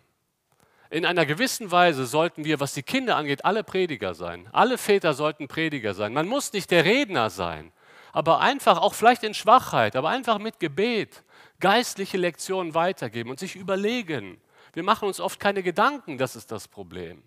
[0.90, 4.48] In einer gewissen Weise sollten wir, was die Kinder angeht, alle Prediger sein.
[4.52, 6.12] Alle Väter sollten Prediger sein.
[6.12, 7.72] Man muss nicht der Redner sein,
[8.12, 11.24] aber einfach, auch vielleicht in Schwachheit, aber einfach mit Gebet
[11.61, 14.38] geistliche Lektionen weitergeben und sich überlegen.
[14.72, 17.22] Wir machen uns oft keine Gedanken, das ist das Problem.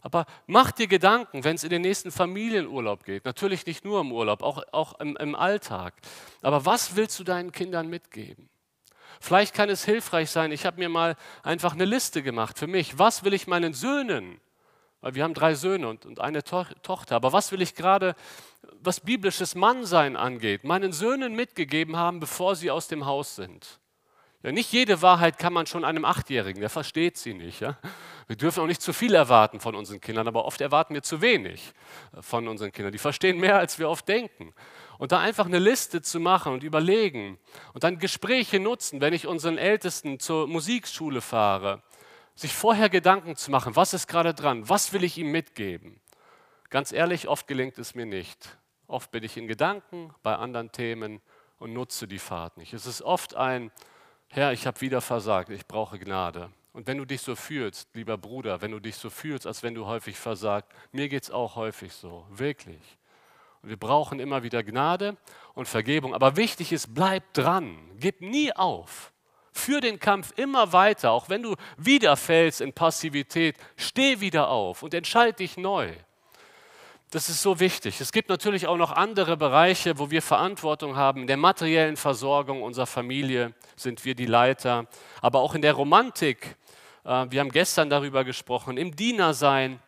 [0.00, 3.24] Aber mach dir Gedanken, wenn es in den nächsten Familienurlaub geht.
[3.24, 5.94] Natürlich nicht nur im Urlaub, auch, auch im, im Alltag.
[6.42, 8.48] Aber was willst du deinen Kindern mitgeben?
[9.20, 12.98] Vielleicht kann es hilfreich sein, ich habe mir mal einfach eine Liste gemacht für mich.
[12.98, 14.40] Was will ich meinen Söhnen?
[15.00, 17.16] Weil wir haben drei Söhne und, und eine to Tochter.
[17.16, 18.14] Aber was will ich gerade,
[18.80, 23.80] was biblisches Mannsein angeht, meinen Söhnen mitgegeben haben, bevor sie aus dem Haus sind?
[24.42, 27.60] Ja, nicht jede Wahrheit kann man schon einem Achtjährigen, der versteht sie nicht.
[27.60, 27.76] Ja?
[28.28, 31.20] Wir dürfen auch nicht zu viel erwarten von unseren Kindern, aber oft erwarten wir zu
[31.20, 31.72] wenig
[32.20, 32.92] von unseren Kindern.
[32.92, 34.54] Die verstehen mehr, als wir oft denken.
[34.98, 37.38] Und da einfach eine Liste zu machen und überlegen
[37.74, 41.82] und dann Gespräche nutzen, wenn ich unseren Ältesten zur Musikschule fahre,
[42.36, 46.00] sich vorher Gedanken zu machen, was ist gerade dran, was will ich ihm mitgeben.
[46.70, 48.56] Ganz ehrlich, oft gelingt es mir nicht.
[48.86, 51.20] Oft bin ich in Gedanken bei anderen Themen
[51.58, 52.72] und nutze die Fahrt nicht.
[52.72, 53.72] Es ist oft ein,
[54.30, 56.50] Herr, ich habe wieder versagt, ich brauche Gnade.
[56.72, 59.74] Und wenn du dich so fühlst, lieber Bruder, wenn du dich so fühlst, als wenn
[59.74, 62.98] du häufig versagt, mir geht es auch häufig so, wirklich.
[63.62, 65.16] Und wir brauchen immer wieder Gnade
[65.54, 66.14] und Vergebung.
[66.14, 69.12] Aber wichtig ist, bleib dran, gib nie auf.
[69.52, 74.82] Führ den Kampf immer weiter, auch wenn du wieder fällst in Passivität, steh wieder auf
[74.82, 75.92] und entscheide dich neu.
[77.10, 78.02] Das ist so wichtig.
[78.02, 81.22] Es gibt natürlich auch noch andere Bereiche, wo wir Verantwortung haben.
[81.22, 84.86] In der materiellen Versorgung unserer Familie sind wir die Leiter,
[85.22, 86.56] aber auch in der Romantik.
[87.04, 89.80] Äh, wir haben gestern darüber gesprochen, im Dienersein.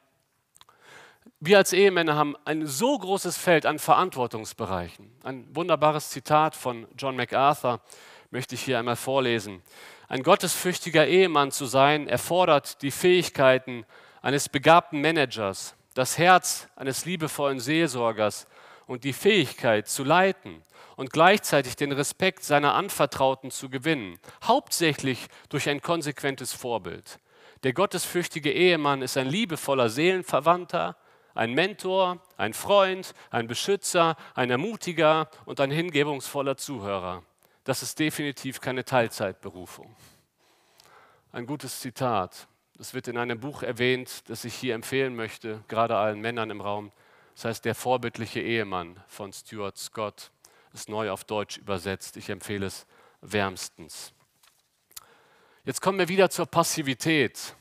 [1.40, 5.12] Wir als Ehemänner haben ein so großes Feld an Verantwortungsbereichen.
[5.22, 7.82] Ein wunderbares Zitat von John MacArthur
[8.30, 9.62] möchte ich hier einmal vorlesen.
[10.08, 13.84] Ein gottesfürchtiger Ehemann zu sein, erfordert die Fähigkeiten
[14.22, 18.46] eines begabten Managers, das Herz eines liebevollen Seelsorgers
[18.86, 20.62] und die Fähigkeit zu leiten
[20.96, 27.18] und gleichzeitig den Respekt seiner Anvertrauten zu gewinnen, hauptsächlich durch ein konsequentes Vorbild.
[27.62, 30.96] Der gottesfürchtige Ehemann ist ein liebevoller Seelenverwandter,
[31.34, 37.22] ein Mentor, ein Freund, ein Beschützer, ein Ermutiger und ein hingebungsvoller Zuhörer.
[37.64, 39.94] Das ist definitiv keine Teilzeitberufung.
[41.32, 42.48] Ein gutes Zitat.
[42.80, 46.62] Das wird in einem Buch erwähnt, das ich hier empfehlen möchte, gerade allen Männern im
[46.62, 46.92] Raum.
[47.34, 50.30] Das heißt Der vorbildliche Ehemann von Stuart Scott.
[50.72, 52.16] Ist neu auf Deutsch übersetzt.
[52.16, 52.86] Ich empfehle es
[53.20, 54.14] wärmstens.
[55.66, 57.54] Jetzt kommen wir wieder zur Passivität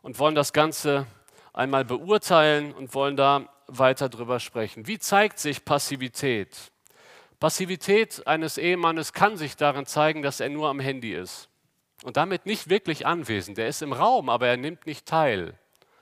[0.00, 1.06] und wollen das Ganze
[1.52, 4.86] einmal beurteilen und wollen da weiter drüber sprechen.
[4.86, 6.72] Wie zeigt sich Passivität?
[7.38, 11.50] Passivität eines Ehemannes kann sich darin zeigen, dass er nur am Handy ist
[12.04, 13.58] und damit nicht wirklich anwesend.
[13.58, 15.54] Er ist im Raum, aber er nimmt nicht teil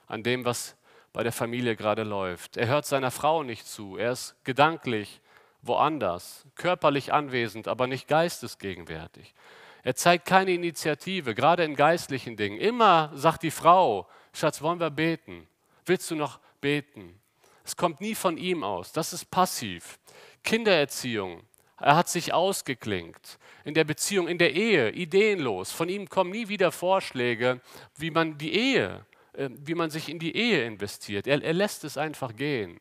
[0.06, 0.76] an dem, was
[1.12, 2.56] bei der Familie gerade läuft.
[2.56, 3.96] Er hört seiner Frau nicht zu.
[3.96, 5.20] Er ist gedanklich
[5.62, 9.34] woanders, körperlich anwesend, aber nicht geistesgegenwärtig.
[9.82, 12.58] Er zeigt keine Initiative, gerade in geistlichen Dingen.
[12.58, 15.48] Immer sagt die Frau, Schatz, wollen wir beten?
[15.86, 17.20] Willst du noch beten?
[17.64, 18.92] Es kommt nie von ihm aus.
[18.92, 19.98] Das ist passiv.
[20.42, 21.42] Kindererziehung.
[21.80, 23.38] Er hat sich ausgeklinkt.
[23.64, 25.72] In der Beziehung, in der Ehe, ideenlos.
[25.72, 27.60] Von ihm kommen nie wieder Vorschläge,
[27.96, 31.26] wie man die Ehe, äh, wie man sich in die Ehe investiert.
[31.26, 32.78] Er, er lässt es einfach gehen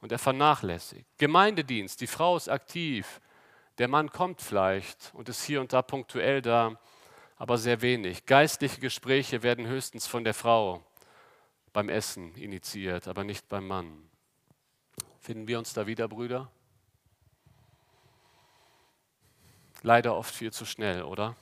[0.00, 1.06] und er vernachlässigt.
[1.16, 3.20] Gemeindedienst, die Frau ist aktiv.
[3.78, 6.78] Der Mann kommt vielleicht und ist hier und da punktuell da,
[7.36, 8.26] aber sehr wenig.
[8.26, 10.84] Geistliche Gespräche werden höchstens von der Frau
[11.72, 14.08] beim Essen initiiert, aber nicht beim Mann.
[15.18, 16.50] Finden wir uns da wieder, Brüder?
[19.84, 21.36] Leider oft viel zu schnell, oder?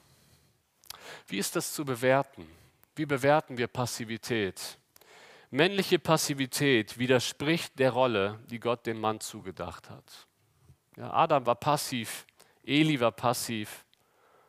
[1.29, 2.45] Wie ist das zu bewerten?
[2.97, 4.79] Wie bewerten wir Passivität?
[5.51, 10.27] Männliche Passivität widerspricht der Rolle, die Gott dem Mann zugedacht hat.
[10.97, 12.27] Ja, Adam war passiv,
[12.65, 13.85] Eli war passiv,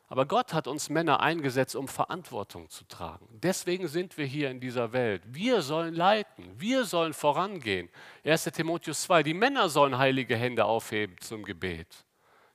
[0.07, 3.27] aber Gott hat uns Männer eingesetzt, um Verantwortung zu tragen.
[3.43, 5.21] Deswegen sind wir hier in dieser Welt.
[5.27, 7.89] Wir sollen leiten, wir sollen vorangehen.
[8.25, 12.05] 1 Timotheus 2, die Männer sollen heilige Hände aufheben zum Gebet.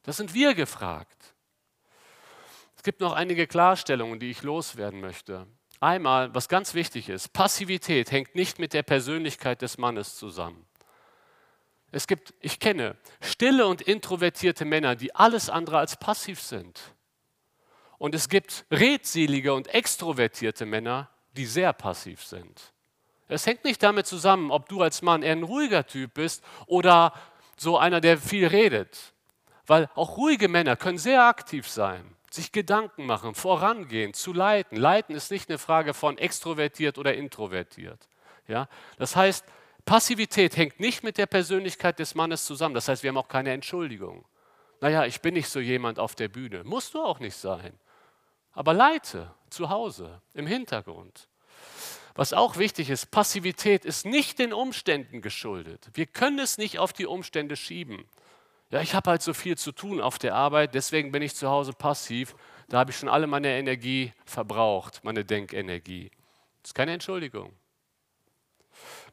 [0.08, 1.34] Das sind wir gefragt.
[2.74, 5.46] Es gibt noch einige Klarstellungen, die ich loswerden möchte.
[5.80, 10.66] Einmal, was ganz wichtig ist, Passivität hängt nicht mit der Persönlichkeit des Mannes zusammen.
[11.92, 16.80] Es gibt, ich kenne stille und introvertierte Männer, die alles andere als passiv sind.
[17.98, 22.72] Und es gibt redselige und extrovertierte Männer, die sehr passiv sind.
[23.28, 27.12] Es hängt nicht damit zusammen, ob du als Mann eher ein ruhiger Typ bist oder
[27.58, 29.12] so einer, der viel redet.
[29.68, 34.76] Weil auch ruhige Männer können sehr aktiv sein, sich Gedanken machen, vorangehen, zu leiten.
[34.76, 38.08] Leiten ist nicht eine Frage von extrovertiert oder introvertiert.
[38.48, 38.66] Ja?
[38.96, 39.44] Das heißt,
[39.84, 42.74] Passivität hängt nicht mit der Persönlichkeit des Mannes zusammen.
[42.74, 44.24] Das heißt, wir haben auch keine Entschuldigung.
[44.80, 46.64] Naja, ich bin nicht so jemand auf der Bühne.
[46.64, 47.78] Musst du auch nicht sein.
[48.52, 51.28] Aber leite zu Hause, im Hintergrund.
[52.14, 55.90] Was auch wichtig ist, Passivität ist nicht den Umständen geschuldet.
[55.92, 58.08] Wir können es nicht auf die Umstände schieben.
[58.70, 61.48] Ja, ich habe halt so viel zu tun auf der Arbeit, deswegen bin ich zu
[61.48, 62.34] Hause passiv.
[62.68, 66.10] Da habe ich schon alle meine Energie verbraucht, meine Denkenergie.
[66.62, 67.52] Das ist keine Entschuldigung.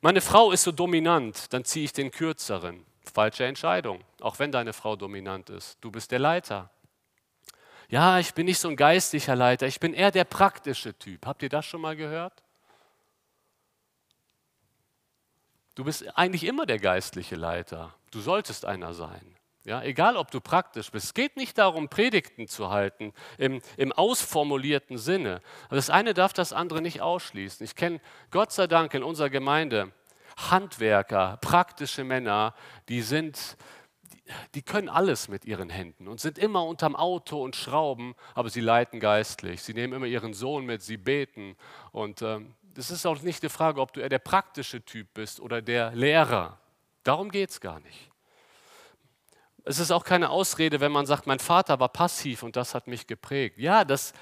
[0.02, 2.86] Meine Frau ist so dominant, dann ziehe ich den kürzeren.
[3.14, 5.78] Falsche Entscheidung, auch wenn deine Frau dominant ist.
[5.80, 6.70] Du bist der Leiter.
[7.88, 11.26] Ja, ich bin nicht so ein geistlicher Leiter, ich bin eher der praktische Typ.
[11.26, 12.44] Habt ihr das schon mal gehört?
[15.76, 17.94] Du bist eigentlich immer der geistliche Leiter.
[18.12, 19.35] Du solltest einer sein.
[19.66, 21.06] Ja, egal, ob du praktisch bist.
[21.08, 25.42] Es geht nicht darum, Predigten zu halten im, im ausformulierten Sinne.
[25.72, 27.64] Das eine darf das andere nicht ausschließen.
[27.64, 28.00] Ich kenne
[28.30, 29.92] Gott sei Dank in unserer Gemeinde
[30.38, 32.54] Handwerker, praktische Männer,
[32.90, 33.58] die sind,
[34.54, 38.62] die können alles mit ihren Händen und sind immer unterm Auto und schrauben, aber sie
[38.62, 39.64] leiten geistlich.
[39.64, 41.56] Sie nehmen immer ihren Sohn mit, sie beten.
[41.92, 45.40] Und ähm, das ist auch nicht die Frage, ob du eher der praktische Typ bist
[45.40, 46.60] oder der Lehrer.
[47.04, 48.12] Darum geht es gar nicht.
[49.66, 52.88] Es ist auch keine Ausrede, wenn man sagt, mein Vater war passiv und das hat
[52.88, 53.58] mich geprägt.
[53.58, 54.14] Ja, das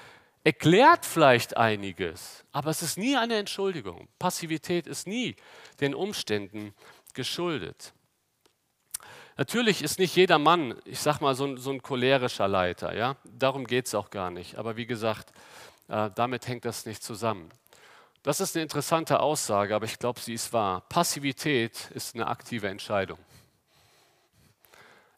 [0.42, 4.08] erklärt vielleicht einiges, aber es ist nie eine Entschuldigung.
[4.18, 5.36] Passivität ist nie
[5.80, 6.74] den Umständen
[7.12, 7.92] geschuldet.
[9.36, 12.94] Natürlich ist nicht jeder Mann, ich sag mal, so ein, so ein cholerischer Leiter.
[12.94, 13.16] Ja?
[13.24, 14.56] Darum geht es auch gar nicht.
[14.56, 15.32] Aber wie gesagt,
[15.88, 17.50] äh, damit hängt das nicht zusammen.
[18.22, 20.82] Das ist eine interessante Aussage, aber ich glaube, sie ist wahr.
[20.88, 23.18] Passivität ist eine aktive Entscheidung.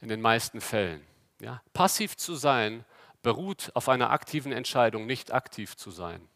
[0.00, 1.06] In den meisten Fällen.
[1.40, 1.62] Ja?
[1.72, 2.84] Passiv zu sein
[3.22, 6.26] beruht auf einer aktiven Entscheidung, nicht aktiv zu sein.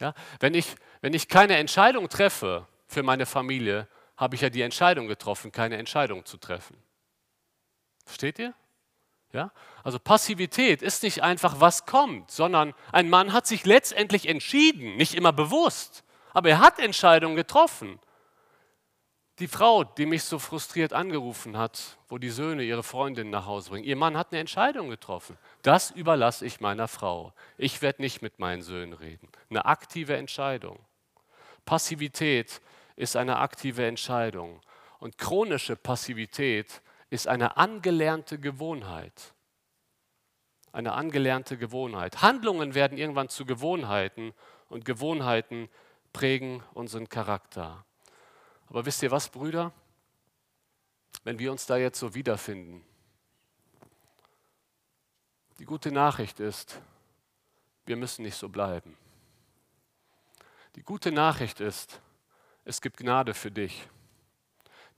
[0.00, 0.14] Ja?
[0.40, 5.06] Wenn, ich, wenn ich keine Entscheidung treffe für meine Familie, habe ich ja die Entscheidung
[5.06, 6.76] getroffen, keine Entscheidung zu treffen.
[8.04, 8.54] Versteht ihr?
[9.32, 9.52] Ja?
[9.84, 15.14] Also Passivität ist nicht einfach, was kommt, sondern ein Mann hat sich letztendlich entschieden, nicht
[15.14, 18.00] immer bewusst, aber er hat Entscheidungen getroffen.
[19.38, 23.70] Die Frau, die mich so frustriert angerufen hat, wo die Söhne ihre Freundin nach Hause
[23.70, 25.38] bringen, ihr Mann hat eine Entscheidung getroffen.
[25.62, 27.32] Das überlasse ich meiner Frau.
[27.56, 29.28] Ich werde nicht mit meinen Söhnen reden.
[29.48, 30.80] Eine aktive Entscheidung.
[31.64, 32.60] Passivität
[32.96, 34.60] ist eine aktive Entscheidung.
[34.98, 39.34] Und chronische Passivität ist eine angelernte Gewohnheit.
[40.72, 42.22] Eine angelernte Gewohnheit.
[42.22, 44.34] Handlungen werden irgendwann zu Gewohnheiten
[44.68, 45.68] und Gewohnheiten
[46.12, 47.84] prägen unseren Charakter.
[48.68, 49.72] Aber wisst ihr was, Brüder?
[51.24, 52.84] Wenn wir uns da jetzt so wiederfinden,
[55.58, 56.80] die gute Nachricht ist,
[57.86, 58.96] wir müssen nicht so bleiben.
[60.76, 62.00] Die gute Nachricht ist,
[62.64, 63.88] es gibt Gnade für dich.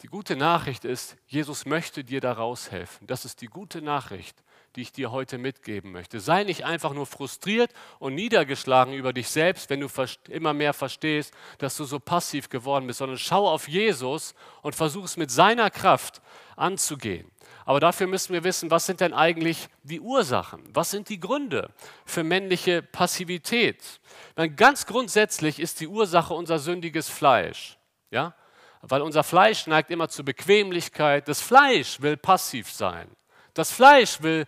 [0.02, 3.06] Die gute Nachricht ist, Jesus möchte dir da raushelfen.
[3.06, 4.42] Das ist die gute Nachricht,
[4.76, 6.20] die ich dir heute mitgeben möchte.
[6.20, 9.88] Sei nicht einfach nur frustriert und niedergeschlagen über dich selbst, wenn du
[10.28, 15.04] immer mehr verstehst, dass du so passiv geworden bist, sondern schau auf Jesus und versuch
[15.04, 16.22] es mit seiner Kraft
[16.56, 17.30] anzugehen.
[17.64, 20.62] Aber dafür müssen wir wissen, was sind denn eigentlich die Ursachen?
[20.72, 21.70] Was sind die Gründe
[22.04, 24.00] für männliche Passivität?
[24.36, 27.78] Meine, ganz grundsätzlich ist die Ursache unser sündiges Fleisch.
[28.10, 28.34] Ja?
[28.82, 31.28] weil unser Fleisch neigt immer zur Bequemlichkeit.
[31.28, 33.08] Das Fleisch will passiv sein.
[33.54, 34.46] Das Fleisch will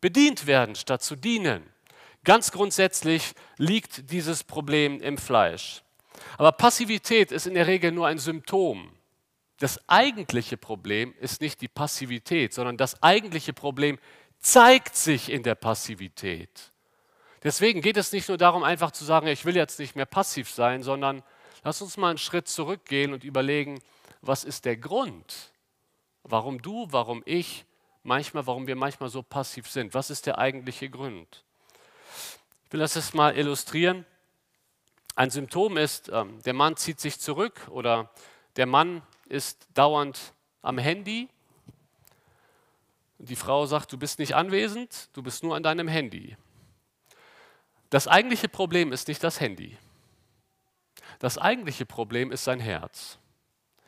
[0.00, 1.62] bedient werden, statt zu dienen.
[2.24, 5.82] Ganz grundsätzlich liegt dieses Problem im Fleisch.
[6.38, 8.92] Aber Passivität ist in der Regel nur ein Symptom.
[9.58, 13.98] Das eigentliche Problem ist nicht die Passivität, sondern das eigentliche Problem
[14.38, 16.72] zeigt sich in der Passivität.
[17.42, 20.50] Deswegen geht es nicht nur darum, einfach zu sagen, ich will jetzt nicht mehr passiv
[20.50, 21.22] sein, sondern
[21.64, 23.80] Lass uns mal einen Schritt zurückgehen und überlegen,
[24.20, 25.52] was ist der Grund,
[26.24, 27.64] warum du, warum ich,
[28.02, 29.94] manchmal, warum wir manchmal so passiv sind.
[29.94, 31.44] Was ist der eigentliche Grund?
[32.66, 34.06] Ich will das jetzt mal illustrieren.
[35.14, 38.10] Ein Symptom ist, ähm, der Mann zieht sich zurück oder
[38.56, 41.28] der Mann ist dauernd am Handy.
[43.18, 46.36] Die Frau sagt, du bist nicht anwesend, du bist nur an deinem Handy.
[47.90, 49.76] Das eigentliche Problem ist nicht das Handy.
[51.18, 53.18] Das eigentliche Problem ist sein Herz.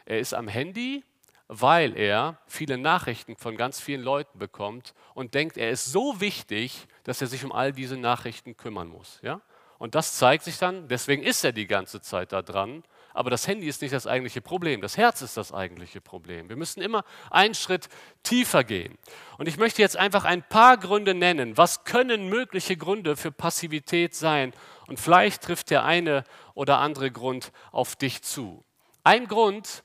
[0.05, 1.03] Er ist am Handy,
[1.49, 6.87] weil er viele Nachrichten von ganz vielen Leuten bekommt und denkt, er ist so wichtig,
[7.05, 9.21] dass er sich um all diese Nachrichten kümmern muss.
[9.23, 9.41] Ja?
[9.79, 12.83] Und das zeigt sich dann, deswegen ist er die ganze Zeit da dran
[13.15, 14.81] aber das Handy ist nicht das eigentliche Problem.
[14.81, 16.49] Das Herz ist das eigentliche Problem.
[16.49, 17.89] Wir müssen immer einen Schritt
[18.25, 18.99] tiefer gehen.
[19.39, 21.57] Und ich möchte jetzt einfach ein paar Gründe nennen.
[21.57, 24.53] Was können mögliche Gründe für Passivität sein?
[24.89, 28.65] Und vielleicht trifft der eine oder andere Grund auf dich zu.
[29.05, 29.85] Ein Grund,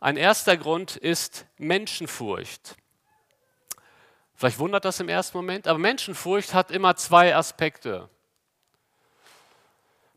[0.00, 2.76] ein erster Grund ist Menschenfurcht.
[4.34, 8.10] Vielleicht wundert das im ersten Moment, aber Menschenfurcht hat immer zwei Aspekte.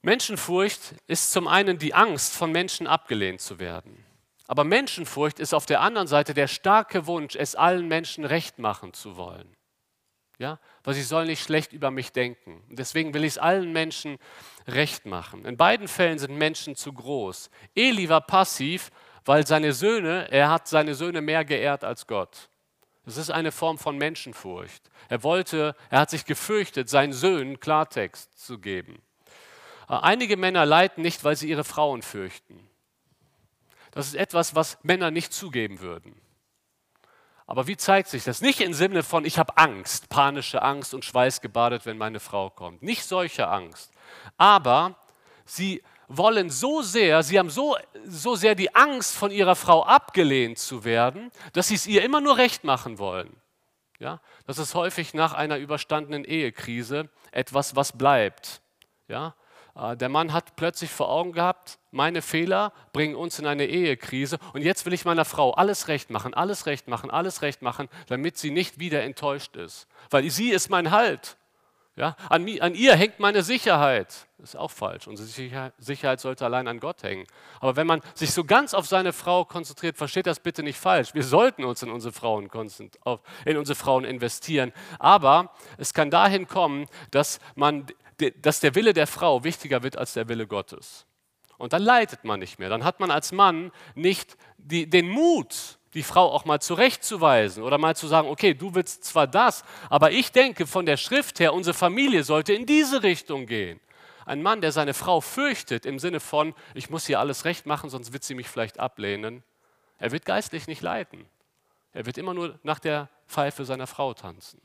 [0.01, 4.05] Menschenfurcht ist zum einen die Angst, von Menschen abgelehnt zu werden.
[4.47, 8.93] Aber Menschenfurcht ist auf der anderen Seite der starke Wunsch, es allen Menschen recht machen
[8.93, 9.55] zu wollen.
[10.39, 10.59] Ja?
[10.83, 12.63] Weil sie sollen nicht schlecht über mich denken.
[12.69, 14.17] Deswegen will ich es allen Menschen
[14.67, 15.45] recht machen.
[15.45, 17.51] In beiden Fällen sind Menschen zu groß.
[17.75, 18.89] Eli war passiv,
[19.25, 22.49] weil seine Söhne, er hat seine Söhne mehr geehrt als Gott.
[23.05, 24.89] Das ist eine Form von Menschenfurcht.
[25.07, 29.01] Er wollte, er hat sich gefürchtet, seinen Söhnen Klartext zu geben.
[29.87, 32.69] Einige Männer leiden nicht, weil sie ihre Frauen fürchten.
[33.91, 36.21] Das ist etwas, was Männer nicht zugeben würden.
[37.47, 38.41] Aber wie zeigt sich das?
[38.41, 42.83] Nicht im Sinne von, ich habe Angst, panische Angst und schweißgebadet, wenn meine Frau kommt.
[42.83, 43.91] Nicht solche Angst.
[44.37, 44.95] Aber
[45.45, 50.57] sie wollen so sehr, sie haben so, so sehr die Angst, von ihrer Frau abgelehnt
[50.57, 53.33] zu werden, dass sie es ihr immer nur recht machen wollen.
[53.99, 54.19] Ja?
[54.47, 58.61] Das ist häufig nach einer überstandenen Ehekrise etwas, was bleibt.
[59.07, 59.35] Ja?
[59.75, 64.39] Äh, der Mann hat plötzlich vor Augen gehabt, meine Fehler bringen uns in eine Ehekrise
[64.53, 67.87] und jetzt will ich meiner Frau alles recht machen, alles recht machen, alles recht machen,
[68.07, 69.87] damit sie nicht wieder enttäuscht ist.
[70.09, 71.37] Weil sie ist mein Halt.
[71.95, 74.28] Ja, an, an ihr hängt meine Sicherheit.
[74.41, 75.07] Ist auch falsch.
[75.07, 75.27] Unsere
[75.77, 77.25] Sicherheit sollte allein an Gott hängen.
[77.59, 81.13] Aber wenn man sich so ganz auf seine Frau konzentriert, versteht das bitte nicht falsch.
[81.13, 82.49] Wir sollten uns in unsere Frauen,
[83.45, 84.71] in unsere Frauen investieren.
[84.97, 87.85] Aber es kann dahin kommen, dass man
[88.41, 91.05] dass der Wille der Frau wichtiger wird als der Wille Gottes.
[91.57, 92.69] Und dann leidet man nicht mehr.
[92.69, 97.77] Dann hat man als Mann nicht die, den Mut, die Frau auch mal zurechtzuweisen oder
[97.77, 101.53] mal zu sagen, okay, du willst zwar das, aber ich denke von der Schrift her,
[101.53, 103.79] unsere Familie sollte in diese Richtung gehen.
[104.29, 107.89] Ein Mann, der seine Frau fürchtet im Sinne von, ich muss hier alles recht machen,
[107.89, 109.43] sonst wird sie mich vielleicht ablehnen,
[109.97, 111.27] er wird geistlich nicht leiden.
[111.93, 114.61] Er wird immer nur nach der Pfeife seiner Frau tanzen.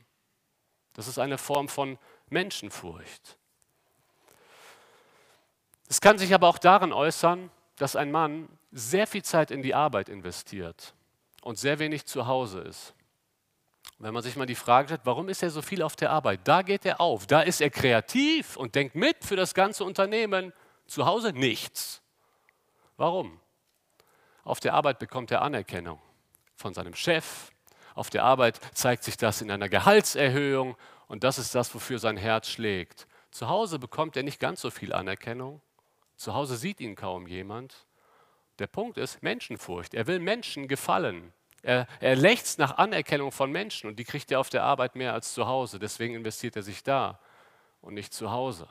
[0.93, 1.97] Das ist eine Form von
[2.29, 3.39] Menschenfurcht.
[5.89, 9.73] Es kann sich aber auch darin äußern, dass ein Mann sehr viel Zeit in die
[9.73, 10.93] Arbeit investiert
[11.41, 12.93] und sehr wenig zu Hause ist.
[13.97, 16.41] Wenn man sich mal die Frage stellt, warum ist er so viel auf der Arbeit?
[16.43, 20.53] Da geht er auf, da ist er kreativ und denkt mit für das ganze Unternehmen.
[20.87, 22.01] Zu Hause nichts.
[22.97, 23.39] Warum?
[24.43, 25.99] Auf der Arbeit bekommt er Anerkennung
[26.55, 27.51] von seinem Chef.
[27.95, 30.75] Auf der Arbeit zeigt sich das in einer Gehaltserhöhung
[31.07, 33.07] und das ist das, wofür sein Herz schlägt.
[33.31, 35.61] Zu Hause bekommt er nicht ganz so viel Anerkennung,
[36.15, 37.85] zu Hause sieht ihn kaum jemand.
[38.59, 39.93] Der Punkt ist Menschenfurcht.
[39.93, 41.33] Er will Menschen gefallen.
[41.65, 45.13] Er, er lechzt nach Anerkennung von Menschen und die kriegt er auf der Arbeit mehr
[45.13, 45.79] als zu Hause.
[45.79, 47.19] Deswegen investiert er sich da
[47.81, 48.67] und nicht zu Hause.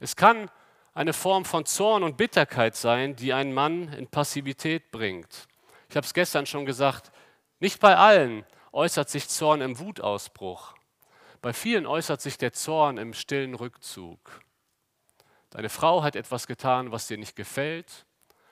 [0.00, 0.50] Es kann
[0.94, 5.46] eine Form von Zorn und Bitterkeit sein, die einen Mann in Passivität bringt.
[5.88, 7.12] Ich habe es gestern schon gesagt,
[7.60, 10.74] nicht bei allen äußert sich Zorn im Wutausbruch.
[11.40, 14.40] Bei vielen äußert sich der Zorn im stillen Rückzug.
[15.50, 18.06] Deine Frau hat etwas getan, was dir nicht gefällt.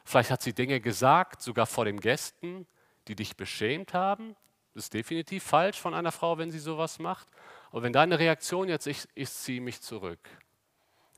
[0.04, 2.68] Vielleicht hat sie Dinge gesagt, sogar vor den Gästen,
[3.10, 4.36] die dich beschämt haben.
[4.72, 7.26] Das ist definitiv falsch von einer Frau, wenn sie sowas macht.
[7.72, 10.20] Aber wenn deine Reaktion jetzt ist, ich ziehe mich zurück.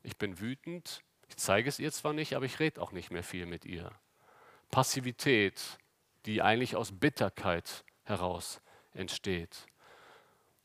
[0.03, 3.23] Ich bin wütend, ich zeige es ihr zwar nicht, aber ich rede auch nicht mehr
[3.23, 3.91] viel mit ihr.
[4.71, 5.61] Passivität,
[6.25, 8.63] die eigentlich aus Bitterkeit heraus
[8.95, 9.67] entsteht.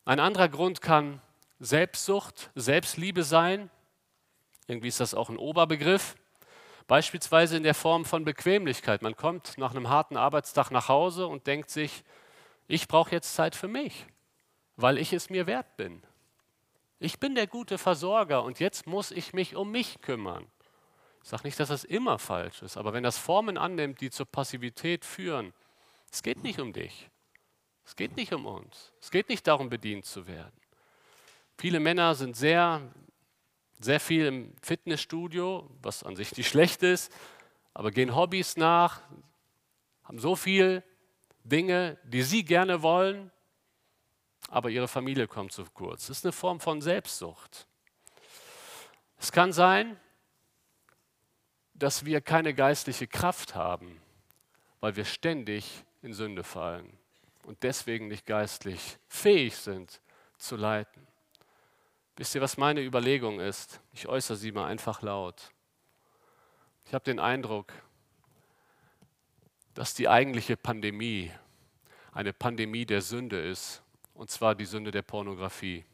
[0.06, 1.22] Ein anderer Grund kann
[1.60, 3.70] Selbstsucht, Selbstliebe sein.
[4.68, 6.16] Irgendwie ist das auch ein Oberbegriff.
[6.88, 9.02] Beispielsweise in der Form von Bequemlichkeit.
[9.02, 12.04] Man kommt nach einem harten Arbeitstag nach Hause und denkt sich,
[12.68, 14.06] ich brauche jetzt Zeit für mich,
[14.78, 16.02] weil ich es mir wert bin.
[17.00, 20.48] Ich bin der gute Versorger und jetzt muss ich mich um mich kümmern.
[21.24, 24.26] Ich sage nicht, dass das immer falsch ist, aber wenn das Formen annimmt, die zur
[24.26, 25.54] Passivität führen,
[26.10, 27.10] es geht nicht um dich.
[27.86, 28.94] Es geht nicht um uns.
[29.02, 30.60] Es geht nicht darum, bedient zu werden.
[31.58, 32.82] Viele Männer sind sehr,
[33.80, 37.12] sehr viel im Fitnessstudio, was an sich nicht schlecht ist,
[37.74, 39.02] aber gehen Hobbys nach,
[40.04, 40.84] haben so viel
[41.44, 43.32] Dinge, die sie gerne wollen,
[44.50, 46.08] aber ihre Familie kommt zu kurz.
[46.08, 47.68] Das ist eine Form von Selbstsucht.
[49.20, 50.00] Es kann sein,
[51.74, 54.02] dass wir keine geistliche Kraft haben,
[54.80, 56.98] weil wir ständig in Sünde fallen
[57.44, 60.02] und deswegen nicht geistlich fähig sind
[60.38, 61.08] zu leiten.
[62.18, 63.80] Wisst ihr, was meine Überlegung ist?
[63.94, 65.52] Ich äußere sie mal einfach laut.
[66.86, 67.72] Ich habe den Eindruck,
[69.76, 71.32] dass die eigentliche Pandemie
[72.12, 73.84] eine Pandemie der Sünde ist,
[74.16, 75.86] und zwar die Sünde der Pornografie.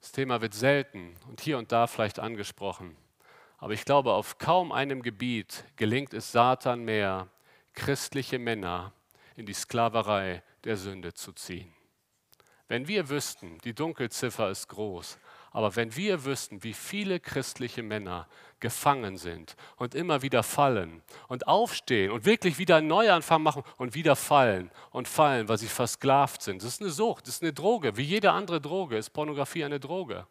[0.00, 2.96] Das Thema wird selten und hier und da vielleicht angesprochen,
[3.58, 7.28] aber ich glaube, auf kaum einem Gebiet gelingt es Satan mehr,
[7.74, 8.92] christliche Männer
[9.36, 11.72] in die Sklaverei der Sünde zu ziehen.
[12.70, 15.18] Wenn wir wüssten, die Dunkelziffer ist groß,
[15.50, 18.28] aber wenn wir wüssten, wie viele christliche Männer
[18.60, 23.96] gefangen sind und immer wieder fallen und aufstehen und wirklich wieder einen Neuanfang machen und
[23.96, 26.62] wieder fallen und fallen, weil sie versklavt sind.
[26.62, 27.96] Das ist eine Sucht, das ist eine Droge.
[27.96, 30.28] Wie jede andere Droge ist Pornografie eine Droge.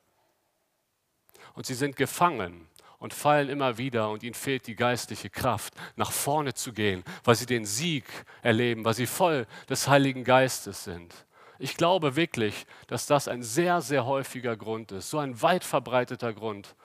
[1.56, 2.70] Und sie sind gefangen
[3.00, 7.36] und fallen immer wieder und ihnen fehlt die geistliche Kraft, nach vorne zu gehen, weil
[7.36, 8.06] sie den Sieg
[8.42, 11.14] erleben, weil sie voll des Heiligen Geistes sind.
[11.60, 16.34] Ich glaube wirklich, dass das ein sehr, sehr häufiger Grund ist, so ein weit verbreiteter
[16.34, 16.76] Grund,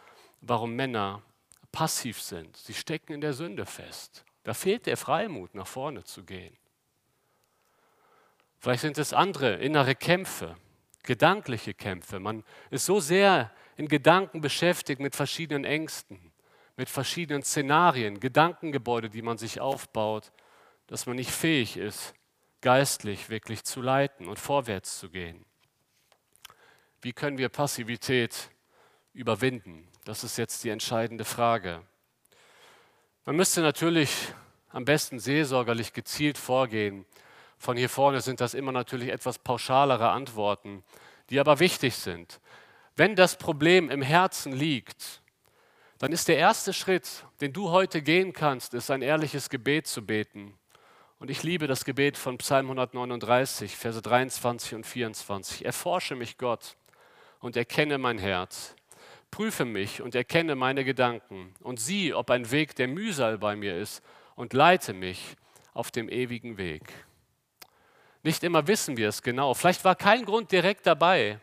[0.40, 1.22] warum Männer
[1.70, 2.56] passiv sind.
[2.56, 4.24] Sie stecken in der Sünde fest.
[4.42, 6.56] Da fehlt der Freimut, nach vorne zu gehen.
[8.58, 10.56] Vielleicht sind es andere innere Kämpfe,
[11.02, 12.18] gedankliche Kämpfe.
[12.18, 16.32] Man ist so sehr in Gedanken beschäftigt mit verschiedenen Ängsten,
[16.76, 20.32] mit verschiedenen Szenarien, Gedankengebäude, die man sich aufbaut,
[20.86, 22.14] dass man nicht fähig ist,
[22.64, 25.44] geistlich wirklich zu leiten und vorwärts zu gehen.
[27.02, 28.48] Wie können wir Passivität
[29.12, 29.86] überwinden?
[30.06, 31.82] Das ist jetzt die entscheidende Frage.
[33.26, 34.32] Man müsste natürlich
[34.70, 37.04] am besten seelsorgerlich gezielt vorgehen.
[37.58, 40.84] Von hier vorne sind das immer natürlich etwas pauschalere Antworten,
[41.28, 42.40] die aber wichtig sind.
[42.96, 45.20] Wenn das Problem im Herzen liegt,
[45.98, 50.06] dann ist der erste Schritt, den du heute gehen kannst, ist ein ehrliches Gebet zu
[50.06, 50.58] beten.
[51.24, 55.64] Und ich liebe das Gebet von Psalm 139, Verse 23 und 24.
[55.64, 56.76] Erforsche mich, Gott,
[57.40, 58.76] und erkenne mein Herz.
[59.30, 63.74] Prüfe mich und erkenne meine Gedanken und sieh, ob ein Weg der Mühsal bei mir
[63.74, 64.02] ist
[64.34, 65.34] und leite mich
[65.72, 66.92] auf dem ewigen Weg.
[68.22, 69.54] Nicht immer wissen wir es genau.
[69.54, 71.40] Vielleicht war kein Grund direkt dabei,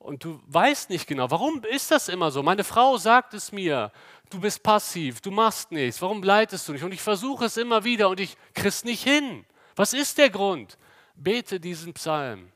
[0.00, 2.42] und du weißt nicht genau, warum ist das immer so?
[2.42, 3.92] Meine Frau sagt es mir,
[4.30, 6.82] du bist passiv, du machst nichts, warum leitest du nicht?
[6.82, 9.44] Und ich versuche es immer wieder und ich krieg's nicht hin.
[9.76, 10.78] Was ist der Grund?
[11.14, 12.50] Bete diesen Psalm.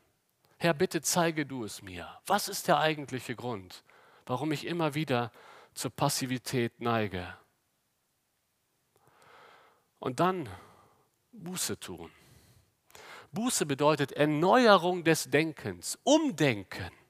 [0.57, 2.09] Herr, bitte zeige du es mir.
[2.27, 3.85] Was ist der eigentliche Grund,
[4.25, 5.31] warum ich immer wieder
[5.75, 7.37] zur Passivität neige?
[9.99, 10.49] Und dann
[11.33, 12.11] Buße tun.
[13.33, 17.04] Buße bedeutet Erneuerung des Denkens, Umdenken.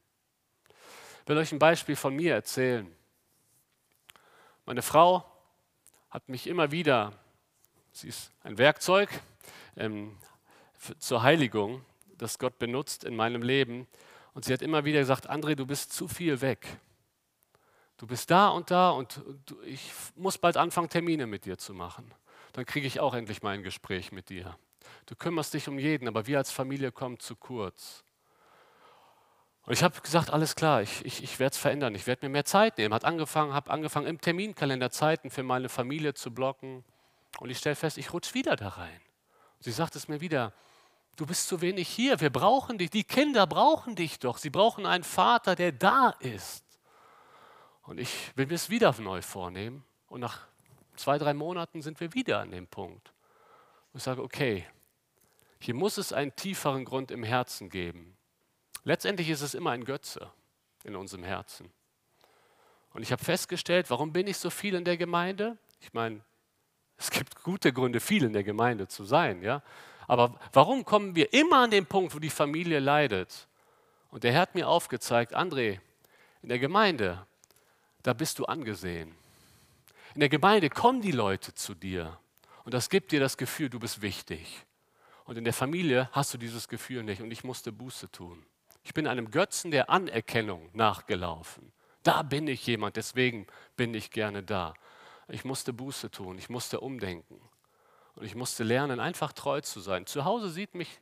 [1.25, 2.95] Ich will euch ein Beispiel von mir erzählen.
[4.67, 5.25] Meine Frau
[6.11, 7.15] hat mich immer wieder,
[7.93, 9.09] sie ist ein Werkzeug
[9.75, 10.19] ähm,
[10.99, 11.83] zur Heiligung,
[12.19, 13.87] das Gott benutzt in meinem Leben.
[14.35, 16.67] Und sie hat immer wieder gesagt, André, du bist zu viel weg.
[17.97, 21.73] Du bist da und da und du, ich muss bald anfangen, Termine mit dir zu
[21.73, 22.13] machen.
[22.53, 24.59] Dann kriege ich auch endlich mal ein Gespräch mit dir.
[25.07, 28.04] Du kümmerst dich um jeden, aber wir als Familie kommen zu kurz.
[29.67, 32.31] Und ich habe gesagt, alles klar, ich, ich, ich werde es verändern, ich werde mir
[32.31, 32.93] mehr Zeit nehmen.
[32.93, 36.85] Hat angefangen, habe angefangen, im Terminkalender Zeiten für meine Familie zu blocken.
[37.39, 39.01] Und ich stelle fest, ich rutsche wieder da rein.
[39.61, 40.53] Sie sagt es mir wieder,
[41.17, 44.85] du bist zu wenig hier, wir brauchen dich, die Kinder brauchen dich doch, sie brauchen
[44.85, 46.65] einen Vater, der da ist.
[47.83, 50.47] Und ich will mir es wieder neu vornehmen und nach
[50.97, 53.13] zwei, drei Monaten sind wir wieder an dem Punkt.
[53.93, 54.67] Und ich sage, okay,
[55.59, 58.17] hier muss es einen tieferen Grund im Herzen geben.
[58.85, 60.31] Letztendlich ist es immer ein Götze
[60.85, 61.71] in unserem Herzen.
[62.93, 65.59] Und ich habe festgestellt, warum bin ich so viel in der Gemeinde?
[65.81, 66.21] Ich meine,
[66.97, 69.63] es gibt gute Gründe, viel in der Gemeinde zu sein, ja.
[70.07, 73.49] Aber warum kommen wir immer an den Punkt, wo die Familie leidet?
[74.11, 75.81] Und der Herr hat mir aufgezeigt, André,
[76.43, 77.27] in der Gemeinde,
[78.03, 79.15] da bist du angesehen.
[80.15, 82.19] In der Gemeinde kommen die Leute zu dir
[82.65, 84.65] und das gibt dir das Gefühl, du bist wichtig.
[85.25, 88.45] Und in der Familie hast du dieses Gefühl nicht und ich musste Buße tun.
[88.85, 91.73] Ich bin einem Götzen der Anerkennung nachgelaufen.
[92.03, 94.75] Da bin ich jemand, deswegen bin ich gerne da.
[95.29, 97.41] Ich musste Buße tun, ich musste umdenken.
[98.15, 100.07] Und ich musste lernen, einfach treu zu sein.
[100.07, 101.01] Zu Hause sieht mich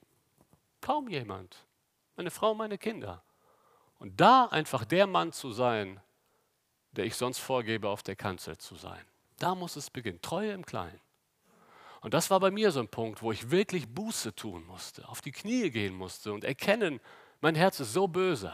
[0.80, 1.66] kaum jemand.
[2.16, 3.22] Meine Frau, meine Kinder.
[3.98, 6.00] Und da einfach der Mann zu sein,
[6.92, 9.04] der ich sonst vorgebe, auf der Kanzel zu sein.
[9.38, 10.22] Da muss es beginnen.
[10.22, 11.00] Treue im Kleinen.
[12.00, 15.20] Und das war bei mir so ein Punkt, wo ich wirklich Buße tun musste, auf
[15.20, 17.00] die Knie gehen musste und erkennen,
[17.42, 18.52] mein Herz ist so böse,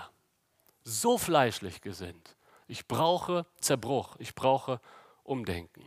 [0.82, 2.36] so fleischlich gesinnt.
[2.66, 4.80] Ich brauche Zerbruch, ich brauche
[5.22, 5.84] Umdenken.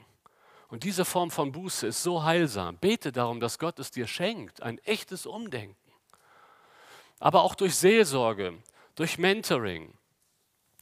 [0.69, 2.77] Und diese Form von Buße ist so heilsam.
[2.77, 5.75] Bete darum, dass Gott es dir schenkt, ein echtes Umdenken.
[7.19, 8.57] Aber auch durch Seelsorge,
[8.95, 9.93] durch Mentoring.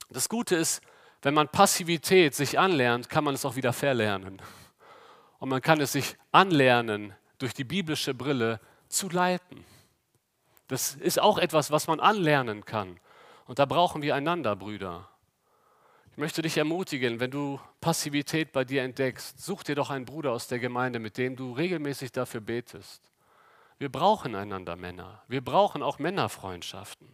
[0.09, 0.81] Das Gute ist,
[1.21, 4.41] wenn man Passivität sich anlernt, kann man es auch wieder verlernen.
[5.39, 8.59] Und man kann es sich anlernen, durch die biblische Brille
[8.89, 9.65] zu leiten.
[10.69, 12.99] Das ist auch etwas, was man anlernen kann.
[13.47, 15.09] Und da brauchen wir einander, Brüder.
[16.11, 20.31] Ich möchte dich ermutigen, wenn du Passivität bei dir entdeckst, such dir doch einen Bruder
[20.31, 23.01] aus der Gemeinde, mit dem du regelmäßig dafür betest.
[23.79, 25.23] Wir brauchen einander Männer.
[25.27, 27.07] Wir brauchen auch Männerfreundschaften.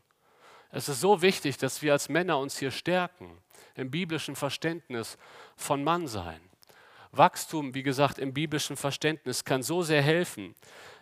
[0.72, 3.38] Es ist so wichtig, dass wir als Männer uns hier stärken
[3.76, 5.18] im biblischen Verständnis
[5.56, 6.42] von Mannsein.
[7.14, 10.56] Wachstum, wie gesagt, im biblischen Verständnis kann so sehr helfen.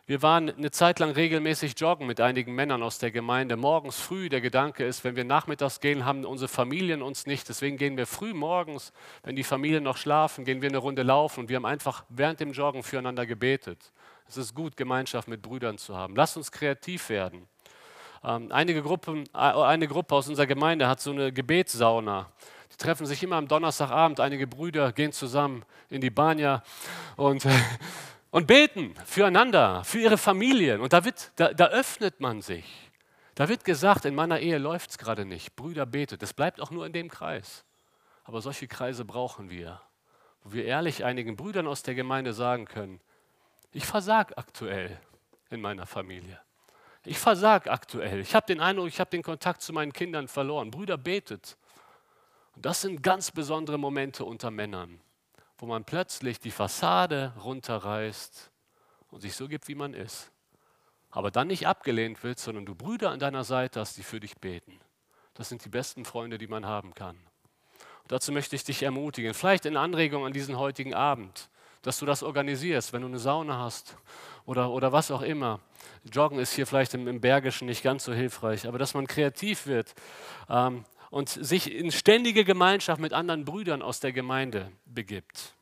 [0.05, 3.55] Wir waren eine Zeit lang regelmäßig joggen mit einigen Männern aus der Gemeinde.
[3.55, 7.47] Morgens früh, der Gedanke ist, wenn wir nachmittags gehen, haben unsere Familien uns nicht.
[7.47, 8.91] Deswegen gehen wir früh morgens,
[9.23, 12.41] wenn die Familien noch schlafen, gehen wir eine Runde laufen und wir haben einfach während
[12.41, 13.93] dem Joggen füreinander gebetet.
[14.27, 16.17] Es ist gut, Gemeinschaft mit Brüdern zu haben.
[16.17, 17.47] Lass uns kreativ werden.
[18.25, 22.29] Ähm, einige Gruppen, äh, eine Gruppe aus unserer Gemeinde hat so eine Gebetssauna.
[22.73, 24.19] Die treffen sich immer am Donnerstagabend.
[24.19, 26.61] Einige Brüder gehen zusammen in die Banja
[27.15, 27.47] und
[28.33, 30.81] und beten füreinander, für ihre Familien.
[30.81, 32.65] Und da, wird, da, da öffnet man sich.
[33.35, 35.55] Da wird gesagt, in meiner Ehe läuft es gerade nicht.
[35.55, 36.23] Brüder, betet.
[36.23, 37.63] Das bleibt auch nur in dem Kreis.
[38.23, 39.79] Aber solche Kreise brauchen wir,
[40.43, 42.99] wo wir ehrlich einigen Brüdern aus der Gemeinde sagen können,
[43.71, 44.99] ich versag aktuell
[45.51, 46.39] in meiner Familie.
[47.05, 48.19] Ich versag aktuell.
[48.19, 50.71] Ich habe den Eindruck, ich habe den Kontakt zu meinen Kindern verloren.
[50.71, 51.55] Brüder, betet.
[52.55, 55.02] Und das sind ganz besondere Momente unter Männern
[55.63, 58.51] wo man plötzlich die Fassade runterreißt
[59.11, 60.29] und sich so gibt, wie man ist.
[61.09, 64.35] Aber dann nicht abgelehnt wird, sondern du Brüder an deiner Seite hast, die für dich
[64.35, 64.77] beten.
[65.35, 67.15] Das sind die besten Freunde, die man haben kann.
[67.15, 71.49] Und dazu möchte ich dich ermutigen, vielleicht in Anregung an diesen heutigen Abend,
[71.81, 73.95] dass du das organisierst, wenn du eine Sauna hast
[74.45, 75.61] oder, oder was auch immer.
[76.11, 79.65] Joggen ist hier vielleicht im, im Bergischen nicht ganz so hilfreich, aber dass man kreativ
[79.65, 79.95] wird,
[80.49, 80.83] ähm,
[81.13, 85.53] und sich in ständige Gemeinschaft mit anderen Brüdern aus der Gemeinde begibt.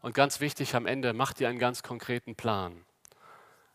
[0.00, 2.84] Und ganz wichtig am Ende, mach dir einen ganz konkreten Plan.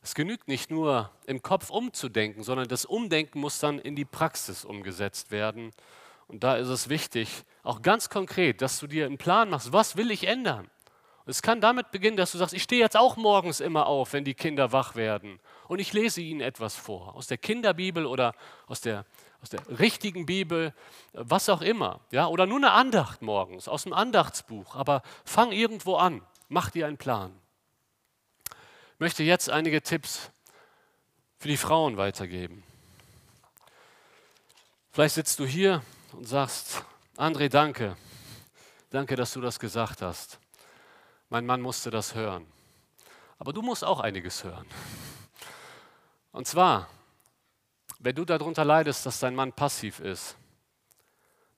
[0.02, 4.64] Es genügt nicht nur im Kopf umzudenken, sondern das Umdenken muss dann in die Praxis
[4.64, 5.74] umgesetzt werden.
[6.28, 9.98] Und da ist es wichtig, auch ganz konkret, dass du dir einen Plan machst, was
[9.98, 10.70] will ich ändern?
[11.26, 14.24] Es kann damit beginnen, dass du sagst, ich stehe jetzt auch morgens immer auf, wenn
[14.24, 15.42] die Kinder wach werden.
[15.68, 18.34] Und ich lese ihnen etwas vor, aus der Kinderbibel oder
[18.66, 19.06] aus der
[19.48, 20.74] aus der richtigen Bibel,
[21.14, 22.02] was auch immer.
[22.12, 22.28] Ja?
[22.28, 24.76] Oder nur eine Andacht morgens aus dem Andachtsbuch.
[24.76, 27.34] Aber fang irgendwo an, mach dir einen Plan.
[28.50, 30.32] Ich möchte jetzt einige Tipps
[31.38, 32.64] für die Frauen weitergeben.
[34.92, 35.82] Vielleicht sitzt du hier
[36.14, 36.84] und sagst,
[37.16, 37.96] André, danke.
[38.90, 40.40] Danke, dass du das gesagt hast.
[41.30, 42.46] Mein Mann musste das hören.
[43.38, 44.66] Aber du musst auch einiges hören.
[46.32, 46.90] Und zwar,
[48.00, 50.38] wenn du darunter leidest, dass dein Mann passiv ist,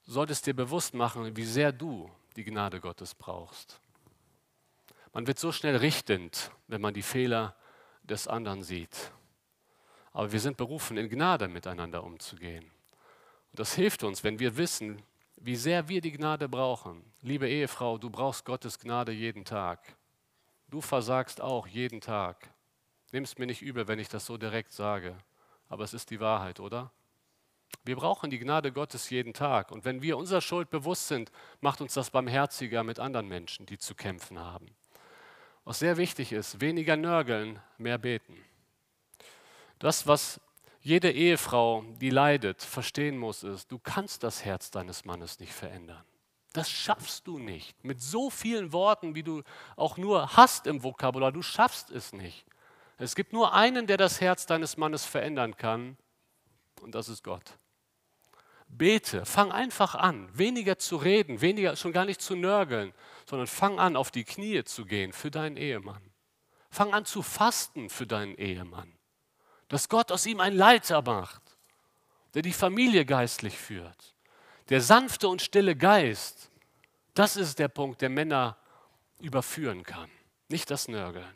[0.04, 3.80] solltest dir bewusst machen, wie sehr du die Gnade Gottes brauchst.
[5.14, 7.56] Man wird so schnell richtend, wenn man die Fehler
[8.04, 9.12] des anderen sieht.
[10.12, 12.66] Aber wir sind berufen, in Gnade miteinander umzugehen.
[13.52, 15.02] Und das hilft uns, wenn wir wissen,
[15.38, 17.04] wie sehr wir die Gnade brauchen.
[17.22, 19.96] Liebe Ehefrau, du brauchst Gottes Gnade jeden Tag.
[20.68, 22.52] Du versagst auch jeden Tag.
[23.12, 25.16] Nimm es mir nicht übel, wenn ich das so direkt sage,
[25.70, 26.92] aber es ist die Wahrheit, oder?
[27.84, 29.72] Wir brauchen die Gnade Gottes jeden Tag.
[29.72, 33.78] Und wenn wir unserer Schuld bewusst sind, macht uns das barmherziger mit anderen Menschen, die
[33.78, 34.76] zu kämpfen haben.
[35.64, 38.36] Was sehr wichtig ist, weniger nörgeln, mehr beten.
[39.78, 40.42] Das, was
[40.82, 46.04] jede Ehefrau, die leidet, verstehen muss, ist, du kannst das Herz deines Mannes nicht verändern.
[46.54, 47.84] Das schaffst du nicht.
[47.84, 49.44] Mit so vielen Worten, wie du
[49.76, 52.46] auch nur hast im Vokabular, du schaffst es nicht.
[53.00, 55.98] Es gibt nur einen, der das Herz deines Mannes verändern kann,
[56.82, 57.58] und das ist Gott.
[58.68, 62.94] Bete, fang einfach an, weniger zu reden, weniger schon gar nicht zu nörgeln,
[63.26, 66.02] sondern fang an, auf die Knie zu gehen für deinen Ehemann.
[66.70, 68.94] Fang an zu fasten für deinen Ehemann.
[69.70, 71.42] Dass Gott aus ihm einen Leiter macht,
[72.34, 74.14] der die Familie geistlich führt.
[74.70, 76.52] Der sanfte und stille Geist,
[77.16, 78.58] das ist der Punkt, der Männer
[79.20, 80.12] überführen kann,
[80.48, 81.34] nicht das Nörgeln.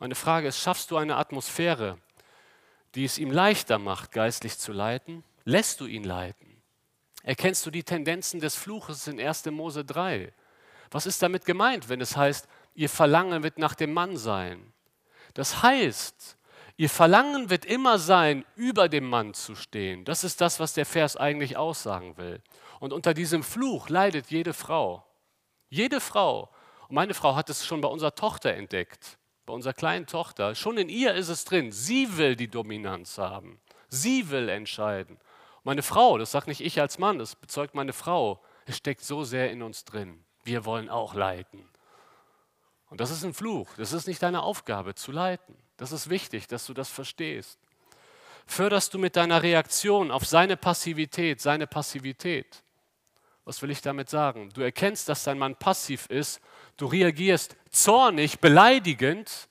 [0.00, 1.98] Meine Frage ist, schaffst du eine Atmosphäre,
[2.94, 5.22] die es ihm leichter macht, geistlich zu leiten?
[5.44, 6.62] Lässt du ihn leiten?
[7.22, 9.44] Erkennst du die Tendenzen des Fluches in 1.
[9.50, 10.32] Mose 3?
[10.90, 14.72] Was ist damit gemeint, wenn es heißt, ihr Verlangen wird nach dem Mann sein?
[15.34, 16.38] Das heißt,
[16.78, 20.06] ihr Verlangen wird immer sein, über dem Mann zu stehen.
[20.06, 22.40] Das ist das, was der Vers eigentlich aussagen will.
[22.78, 25.04] Und unter diesem Fluch leidet jede Frau.
[25.68, 26.48] Jede Frau.
[26.88, 29.18] Und meine Frau hat es schon bei unserer Tochter entdeckt,
[29.50, 30.54] bei unserer kleinen Tochter.
[30.54, 31.72] Schon in ihr ist es drin.
[31.72, 33.60] Sie will die Dominanz haben.
[33.88, 35.18] Sie will entscheiden.
[35.64, 39.24] Meine Frau, das sagt nicht ich als Mann, das bezeugt meine Frau, es steckt so
[39.24, 40.24] sehr in uns drin.
[40.44, 41.68] Wir wollen auch leiten.
[42.90, 43.68] Und das ist ein Fluch.
[43.76, 45.56] Das ist nicht deine Aufgabe, zu leiten.
[45.76, 47.58] Das ist wichtig, dass du das verstehst.
[48.46, 52.62] Förderst du mit deiner Reaktion auf seine Passivität, seine Passivität.
[53.44, 54.50] Was will ich damit sagen?
[54.54, 56.40] Du erkennst, dass dein Mann passiv ist.
[56.76, 59.48] Du reagierst zornig, beleidigend.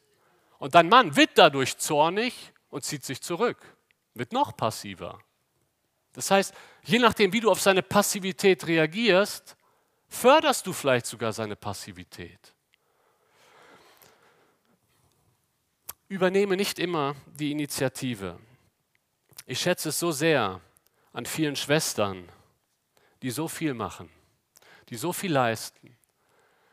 [0.58, 3.58] Und dein Mann wird dadurch zornig und zieht sich zurück,
[4.14, 5.20] wird noch passiver.
[6.14, 6.54] Das heißt,
[6.84, 9.56] je nachdem, wie du auf seine Passivität reagierst,
[10.08, 12.54] förderst du vielleicht sogar seine Passivität.
[16.08, 18.40] Übernehme nicht immer die Initiative.
[19.46, 20.60] Ich schätze es so sehr
[21.14, 22.28] an vielen Schwestern,
[23.22, 24.10] die so viel machen,
[24.90, 25.96] die so viel leisten,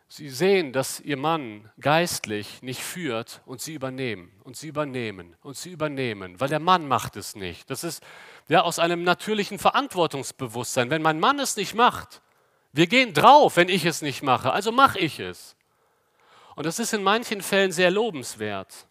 [0.09, 5.57] Sie sehen, dass ihr Mann geistlich nicht führt und sie übernehmen und sie übernehmen und
[5.57, 7.69] sie übernehmen, weil der Mann macht es nicht.
[7.71, 8.05] Das ist
[8.49, 10.91] ja aus einem natürlichen Verantwortungsbewusstsein.
[10.91, 12.23] Wenn mein Mann es nicht macht,
[12.73, 15.57] wir gehen drauf, wenn ich es nicht mache, also mache ich es.
[16.55, 18.87] Und das ist in manchen Fällen sehr lobenswert.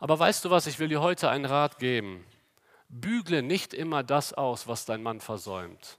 [0.00, 2.26] Aber weißt du was, ich will dir heute einen Rat geben.
[2.88, 5.98] Bügle nicht immer das aus, was dein Mann versäumt.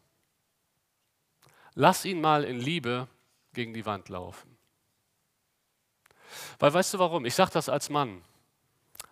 [1.74, 3.08] Lass ihn mal in Liebe
[3.54, 4.58] gegen die Wand laufen.
[6.60, 7.26] Weil weißt du warum?
[7.26, 8.24] Ich sage das als Mann.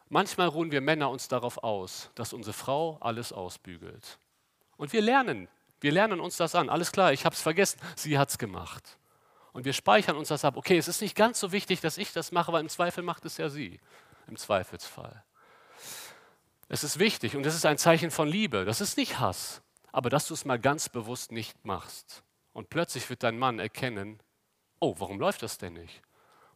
[0.09, 4.19] Manchmal ruhen wir Männer uns darauf aus, dass unsere Frau alles ausbügelt.
[4.75, 5.47] Und wir lernen,
[5.79, 6.69] wir lernen uns das an.
[6.69, 8.97] Alles klar, ich habe es vergessen, sie hat es gemacht.
[9.53, 10.57] Und wir speichern uns das ab.
[10.57, 13.25] Okay, es ist nicht ganz so wichtig, dass ich das mache, weil im Zweifel macht
[13.25, 13.79] es ja sie.
[14.27, 15.23] Im Zweifelsfall.
[16.69, 18.63] Es ist wichtig und es ist ein Zeichen von Liebe.
[18.63, 19.61] Das ist nicht Hass,
[19.91, 22.23] aber dass du es mal ganz bewusst nicht machst.
[22.53, 24.19] Und plötzlich wird dein Mann erkennen,
[24.81, 26.01] oh, warum läuft das denn nicht?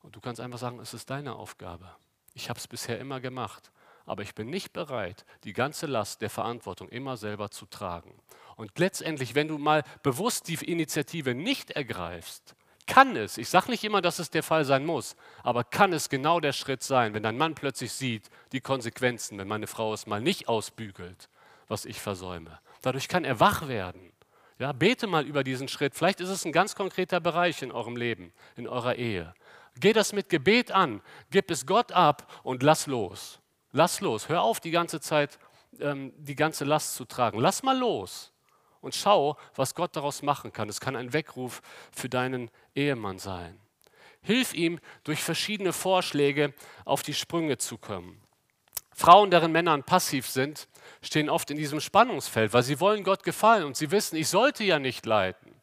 [0.02, 1.90] Und du kannst einfach sagen, es ist deine Aufgabe.
[2.34, 3.72] Ich habe es bisher immer gemacht,
[4.06, 8.14] aber ich bin nicht bereit, die ganze Last der Verantwortung immer selber zu tragen.
[8.58, 12.56] Und letztendlich, wenn du mal bewusst die Initiative nicht ergreifst,
[12.88, 16.10] kann es, ich sage nicht immer, dass es der Fall sein muss, aber kann es
[16.10, 20.06] genau der Schritt sein, wenn dein Mann plötzlich sieht, die Konsequenzen, wenn meine Frau es
[20.06, 21.30] mal nicht ausbügelt,
[21.68, 22.60] was ich versäume.
[22.82, 24.12] Dadurch kann er wach werden
[24.60, 25.96] ja, bete mal über diesen Schritt.
[25.96, 29.34] Vielleicht ist es ein ganz konkreter Bereich in eurem Leben, in eurer Ehe.
[29.80, 31.02] Geh das mit Gebet an,
[31.32, 33.40] gib es Gott ab und lass los.
[33.72, 34.30] Lass los.
[34.30, 35.38] Hör auf, die ganze Zeit
[35.80, 37.40] ähm, die ganze Last zu tragen.
[37.40, 38.32] Lass mal los
[38.82, 40.70] und schau, was Gott daraus machen kann.
[40.70, 43.60] Es kann ein Weckruf für deinen Ehemann sein.
[44.22, 46.54] Hilf ihm, durch verschiedene Vorschläge
[46.84, 48.22] auf die Sprünge zu kommen.
[48.94, 50.68] Frauen, deren Männer passiv sind,
[51.06, 54.64] stehen oft in diesem Spannungsfeld, weil sie wollen Gott gefallen und sie wissen, ich sollte
[54.64, 55.56] ja nicht leiden.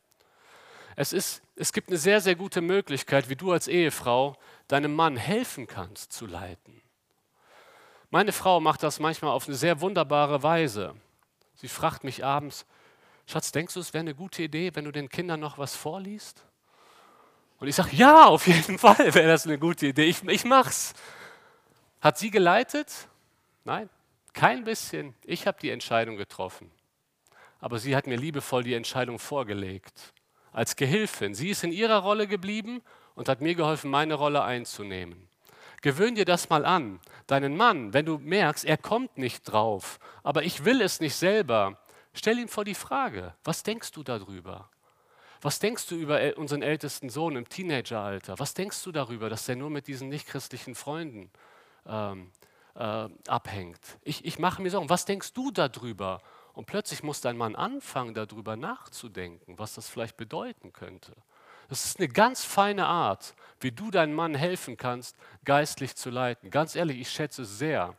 [0.95, 4.37] Es, ist, es gibt eine sehr, sehr gute Möglichkeit, wie du als Ehefrau
[4.69, 6.83] deinem Mann helfen kannst zu leiten.
[8.11, 10.95] Meine Frau macht das manchmal auf eine sehr wunderbare Weise.
[11.55, 12.67] Sie fragt mich abends,
[13.27, 16.45] Schatz, denkst du, es wäre eine gute Idee, wenn du den Kindern noch was vorliest?
[17.59, 20.05] Und ich sage, ja, auf jeden Fall wäre das eine gute Idee.
[20.05, 20.93] Ich, ich mach's.
[22.01, 23.09] Hat sie geleitet?
[23.65, 23.89] Nein,
[24.33, 25.15] kein bisschen.
[25.25, 26.71] Ich habe die Entscheidung getroffen.
[27.61, 30.13] Aber sie hat mir liebevoll die Entscheidung vorgelegt.
[30.53, 31.35] Als Gehilfin.
[31.35, 32.83] Sie ist in ihrer Rolle geblieben
[33.15, 35.29] und hat mir geholfen, meine Rolle einzunehmen.
[35.81, 37.01] Gewöhn dir das mal an.
[37.27, 41.79] Deinen Mann, wenn du merkst, er kommt nicht drauf, aber ich will es nicht selber,
[42.15, 44.71] stell ihm vor die Frage, was denkst du darüber?
[45.41, 48.39] Was denkst du über unseren ältesten Sohn im Teenageralter?
[48.39, 51.33] Was denkst du darüber, dass er nur mit diesen nichtchristlichen Freunden
[51.85, 52.31] ähm,
[52.75, 53.81] äh, abhängt?
[54.03, 54.91] Ich, ich mache mir Sorgen.
[54.91, 56.21] Was denkst du darüber?
[56.55, 61.15] Und plötzlich muss dein Mann anfangen, darüber nachzudenken, was das vielleicht bedeuten könnte.
[61.69, 66.51] Das ist eine ganz feine Art, wie du deinem Mann helfen kannst, geistlich zu leiten.
[66.51, 67.97] Ganz ehrlich, ich schätze sehr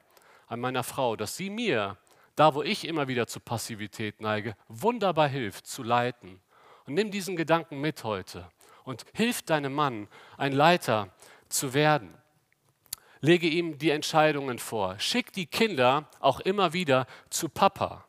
[0.47, 1.97] an meiner Frau, dass sie mir,
[2.35, 6.39] da wo ich immer wieder zu Passivität neige, wunderbar hilft, zu leiten.
[6.85, 8.47] Und nimm diesen Gedanken mit heute
[8.83, 10.07] und hilf deinem Mann,
[10.37, 11.09] ein Leiter
[11.49, 12.13] zu werden.
[13.23, 14.99] Lege ihm die Entscheidungen vor.
[14.99, 18.03] Schick die Kinder auch immer wieder zu Papa.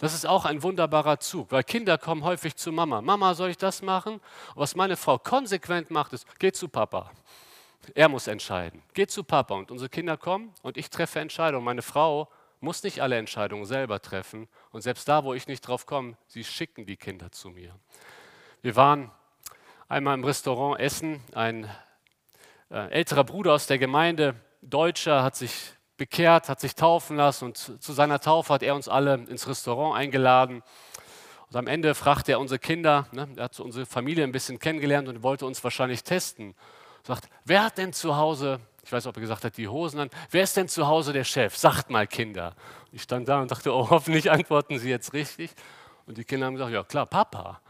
[0.00, 3.00] Das ist auch ein wunderbarer Zug, weil Kinder kommen häufig zu Mama.
[3.00, 4.20] Mama, soll ich das machen?
[4.54, 7.10] Was meine Frau konsequent macht, ist, geh zu Papa.
[7.94, 8.82] Er muss entscheiden.
[8.92, 9.54] Geh zu Papa.
[9.54, 11.64] Und unsere Kinder kommen und ich treffe Entscheidungen.
[11.64, 12.28] Meine Frau
[12.60, 14.46] muss nicht alle Entscheidungen selber treffen.
[14.72, 17.74] Und selbst da, wo ich nicht drauf komme, sie schicken die Kinder zu mir.
[18.60, 19.10] Wir waren
[19.88, 21.22] einmal im Restaurant essen.
[21.32, 21.70] Ein
[22.74, 27.92] älterer Bruder aus der Gemeinde, Deutscher, hat sich bekehrt, hat sich taufen lassen und zu
[27.92, 30.62] seiner Taufe hat er uns alle ins Restaurant eingeladen.
[31.50, 35.08] Und am Ende fragte er unsere Kinder, ne, er hat unsere Familie ein bisschen kennengelernt
[35.08, 36.54] und wollte uns wahrscheinlich testen.
[37.04, 40.10] Sagt, wer hat denn zu Hause, ich weiß, ob er gesagt hat, die Hosen an,
[40.30, 41.56] wer ist denn zu Hause der Chef?
[41.56, 42.56] Sagt mal, Kinder.
[42.90, 45.52] Ich stand da und dachte, oh, hoffentlich antworten sie jetzt richtig.
[46.06, 47.60] Und die Kinder haben gesagt, ja klar, Papa.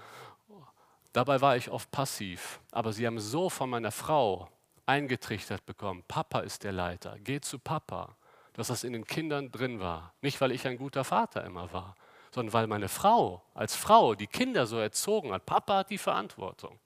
[1.12, 4.48] Dabei war ich oft passiv, aber sie haben so von meiner Frau
[4.86, 8.16] eingetrichtert bekommen, Papa ist der Leiter, geh zu Papa,
[8.52, 10.14] dass das in den Kindern drin war.
[10.20, 11.96] Nicht, weil ich ein guter Vater immer war,
[12.30, 15.46] sondern weil meine Frau als Frau die Kinder so erzogen hat.
[15.46, 16.78] Papa hat die Verantwortung.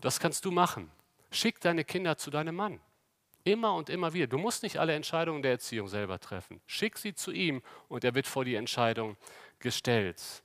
[0.00, 0.90] Das kannst du machen.
[1.30, 2.80] Schick deine Kinder zu deinem Mann.
[3.44, 4.26] Immer und immer wieder.
[4.26, 6.60] Du musst nicht alle Entscheidungen der Erziehung selber treffen.
[6.66, 9.16] Schick sie zu ihm und er wird vor die Entscheidung
[9.60, 10.42] gestellt.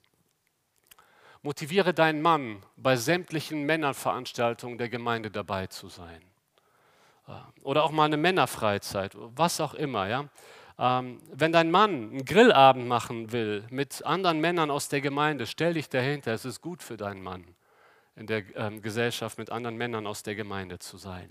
[1.41, 6.22] Motiviere deinen Mann, bei sämtlichen Männerveranstaltungen der Gemeinde dabei zu sein.
[7.63, 10.07] Oder auch mal eine Männerfreizeit, was auch immer.
[10.07, 10.25] Ja?
[10.79, 15.75] Ähm, wenn dein Mann einen Grillabend machen will mit anderen Männern aus der Gemeinde, stell
[15.75, 16.34] dich dahinter.
[16.34, 17.45] Es ist gut für deinen Mann,
[18.15, 21.29] in der ähm, Gesellschaft mit anderen Männern aus der Gemeinde zu sein.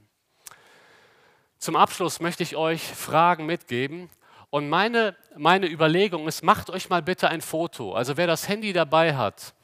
[1.58, 4.08] Zum Abschluss möchte ich euch Fragen mitgeben.
[4.50, 7.92] Und meine, meine Überlegung ist, macht euch mal bitte ein Foto.
[7.92, 9.54] Also wer das Handy dabei hat,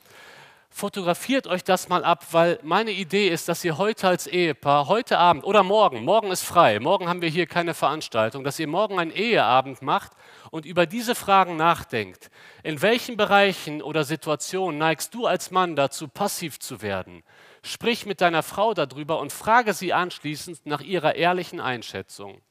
[0.77, 5.17] fotografiert euch das mal ab, weil meine Idee ist, dass ihr heute als Ehepaar, heute
[5.17, 8.99] Abend oder morgen, morgen ist frei, morgen haben wir hier keine Veranstaltung, dass ihr morgen
[8.99, 10.13] einen Eheabend macht
[10.51, 12.31] und über diese Fragen nachdenkt.
[12.63, 17.23] In welchen Bereichen oder Situationen neigst du als Mann dazu, passiv zu werden?
[17.63, 22.43] Sprich mit deiner Frau darüber und frage sie anschließend nach ihrer ehrlichen Einschätzung.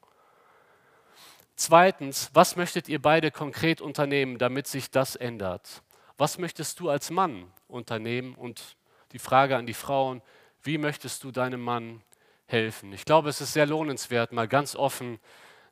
[1.56, 5.84] Zweitens, was möchtet ihr beide konkret unternehmen, damit sich das ändert?
[6.18, 8.36] Was möchtest du als Mann unternehmen?
[8.36, 8.78] Und
[9.12, 10.22] die Frage an die Frauen,
[10.64, 12.02] wie möchtest du deinem Mann
[12.48, 12.94] helfen?
[12.94, 15.20] Ich glaube, es ist sehr lohnenswert, mal ganz offen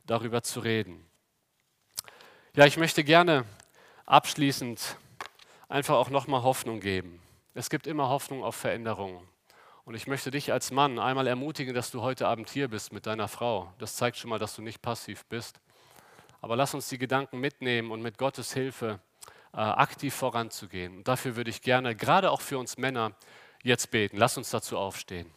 [0.05, 1.05] darüber zu reden.
[2.55, 3.45] Ja, ich möchte gerne
[4.05, 4.97] abschließend
[5.69, 7.21] einfach auch nochmal Hoffnung geben.
[7.53, 9.27] Es gibt immer Hoffnung auf Veränderungen.
[9.85, 13.05] Und ich möchte dich als Mann einmal ermutigen, dass du heute Abend hier bist mit
[13.05, 13.73] deiner Frau.
[13.79, 15.59] Das zeigt schon mal, dass du nicht passiv bist.
[16.41, 18.99] Aber lass uns die Gedanken mitnehmen und mit Gottes Hilfe
[19.53, 20.97] aktiv voranzugehen.
[20.97, 23.13] Und dafür würde ich gerne, gerade auch für uns Männer,
[23.61, 24.17] jetzt beten.
[24.17, 25.31] Lass uns dazu aufstehen.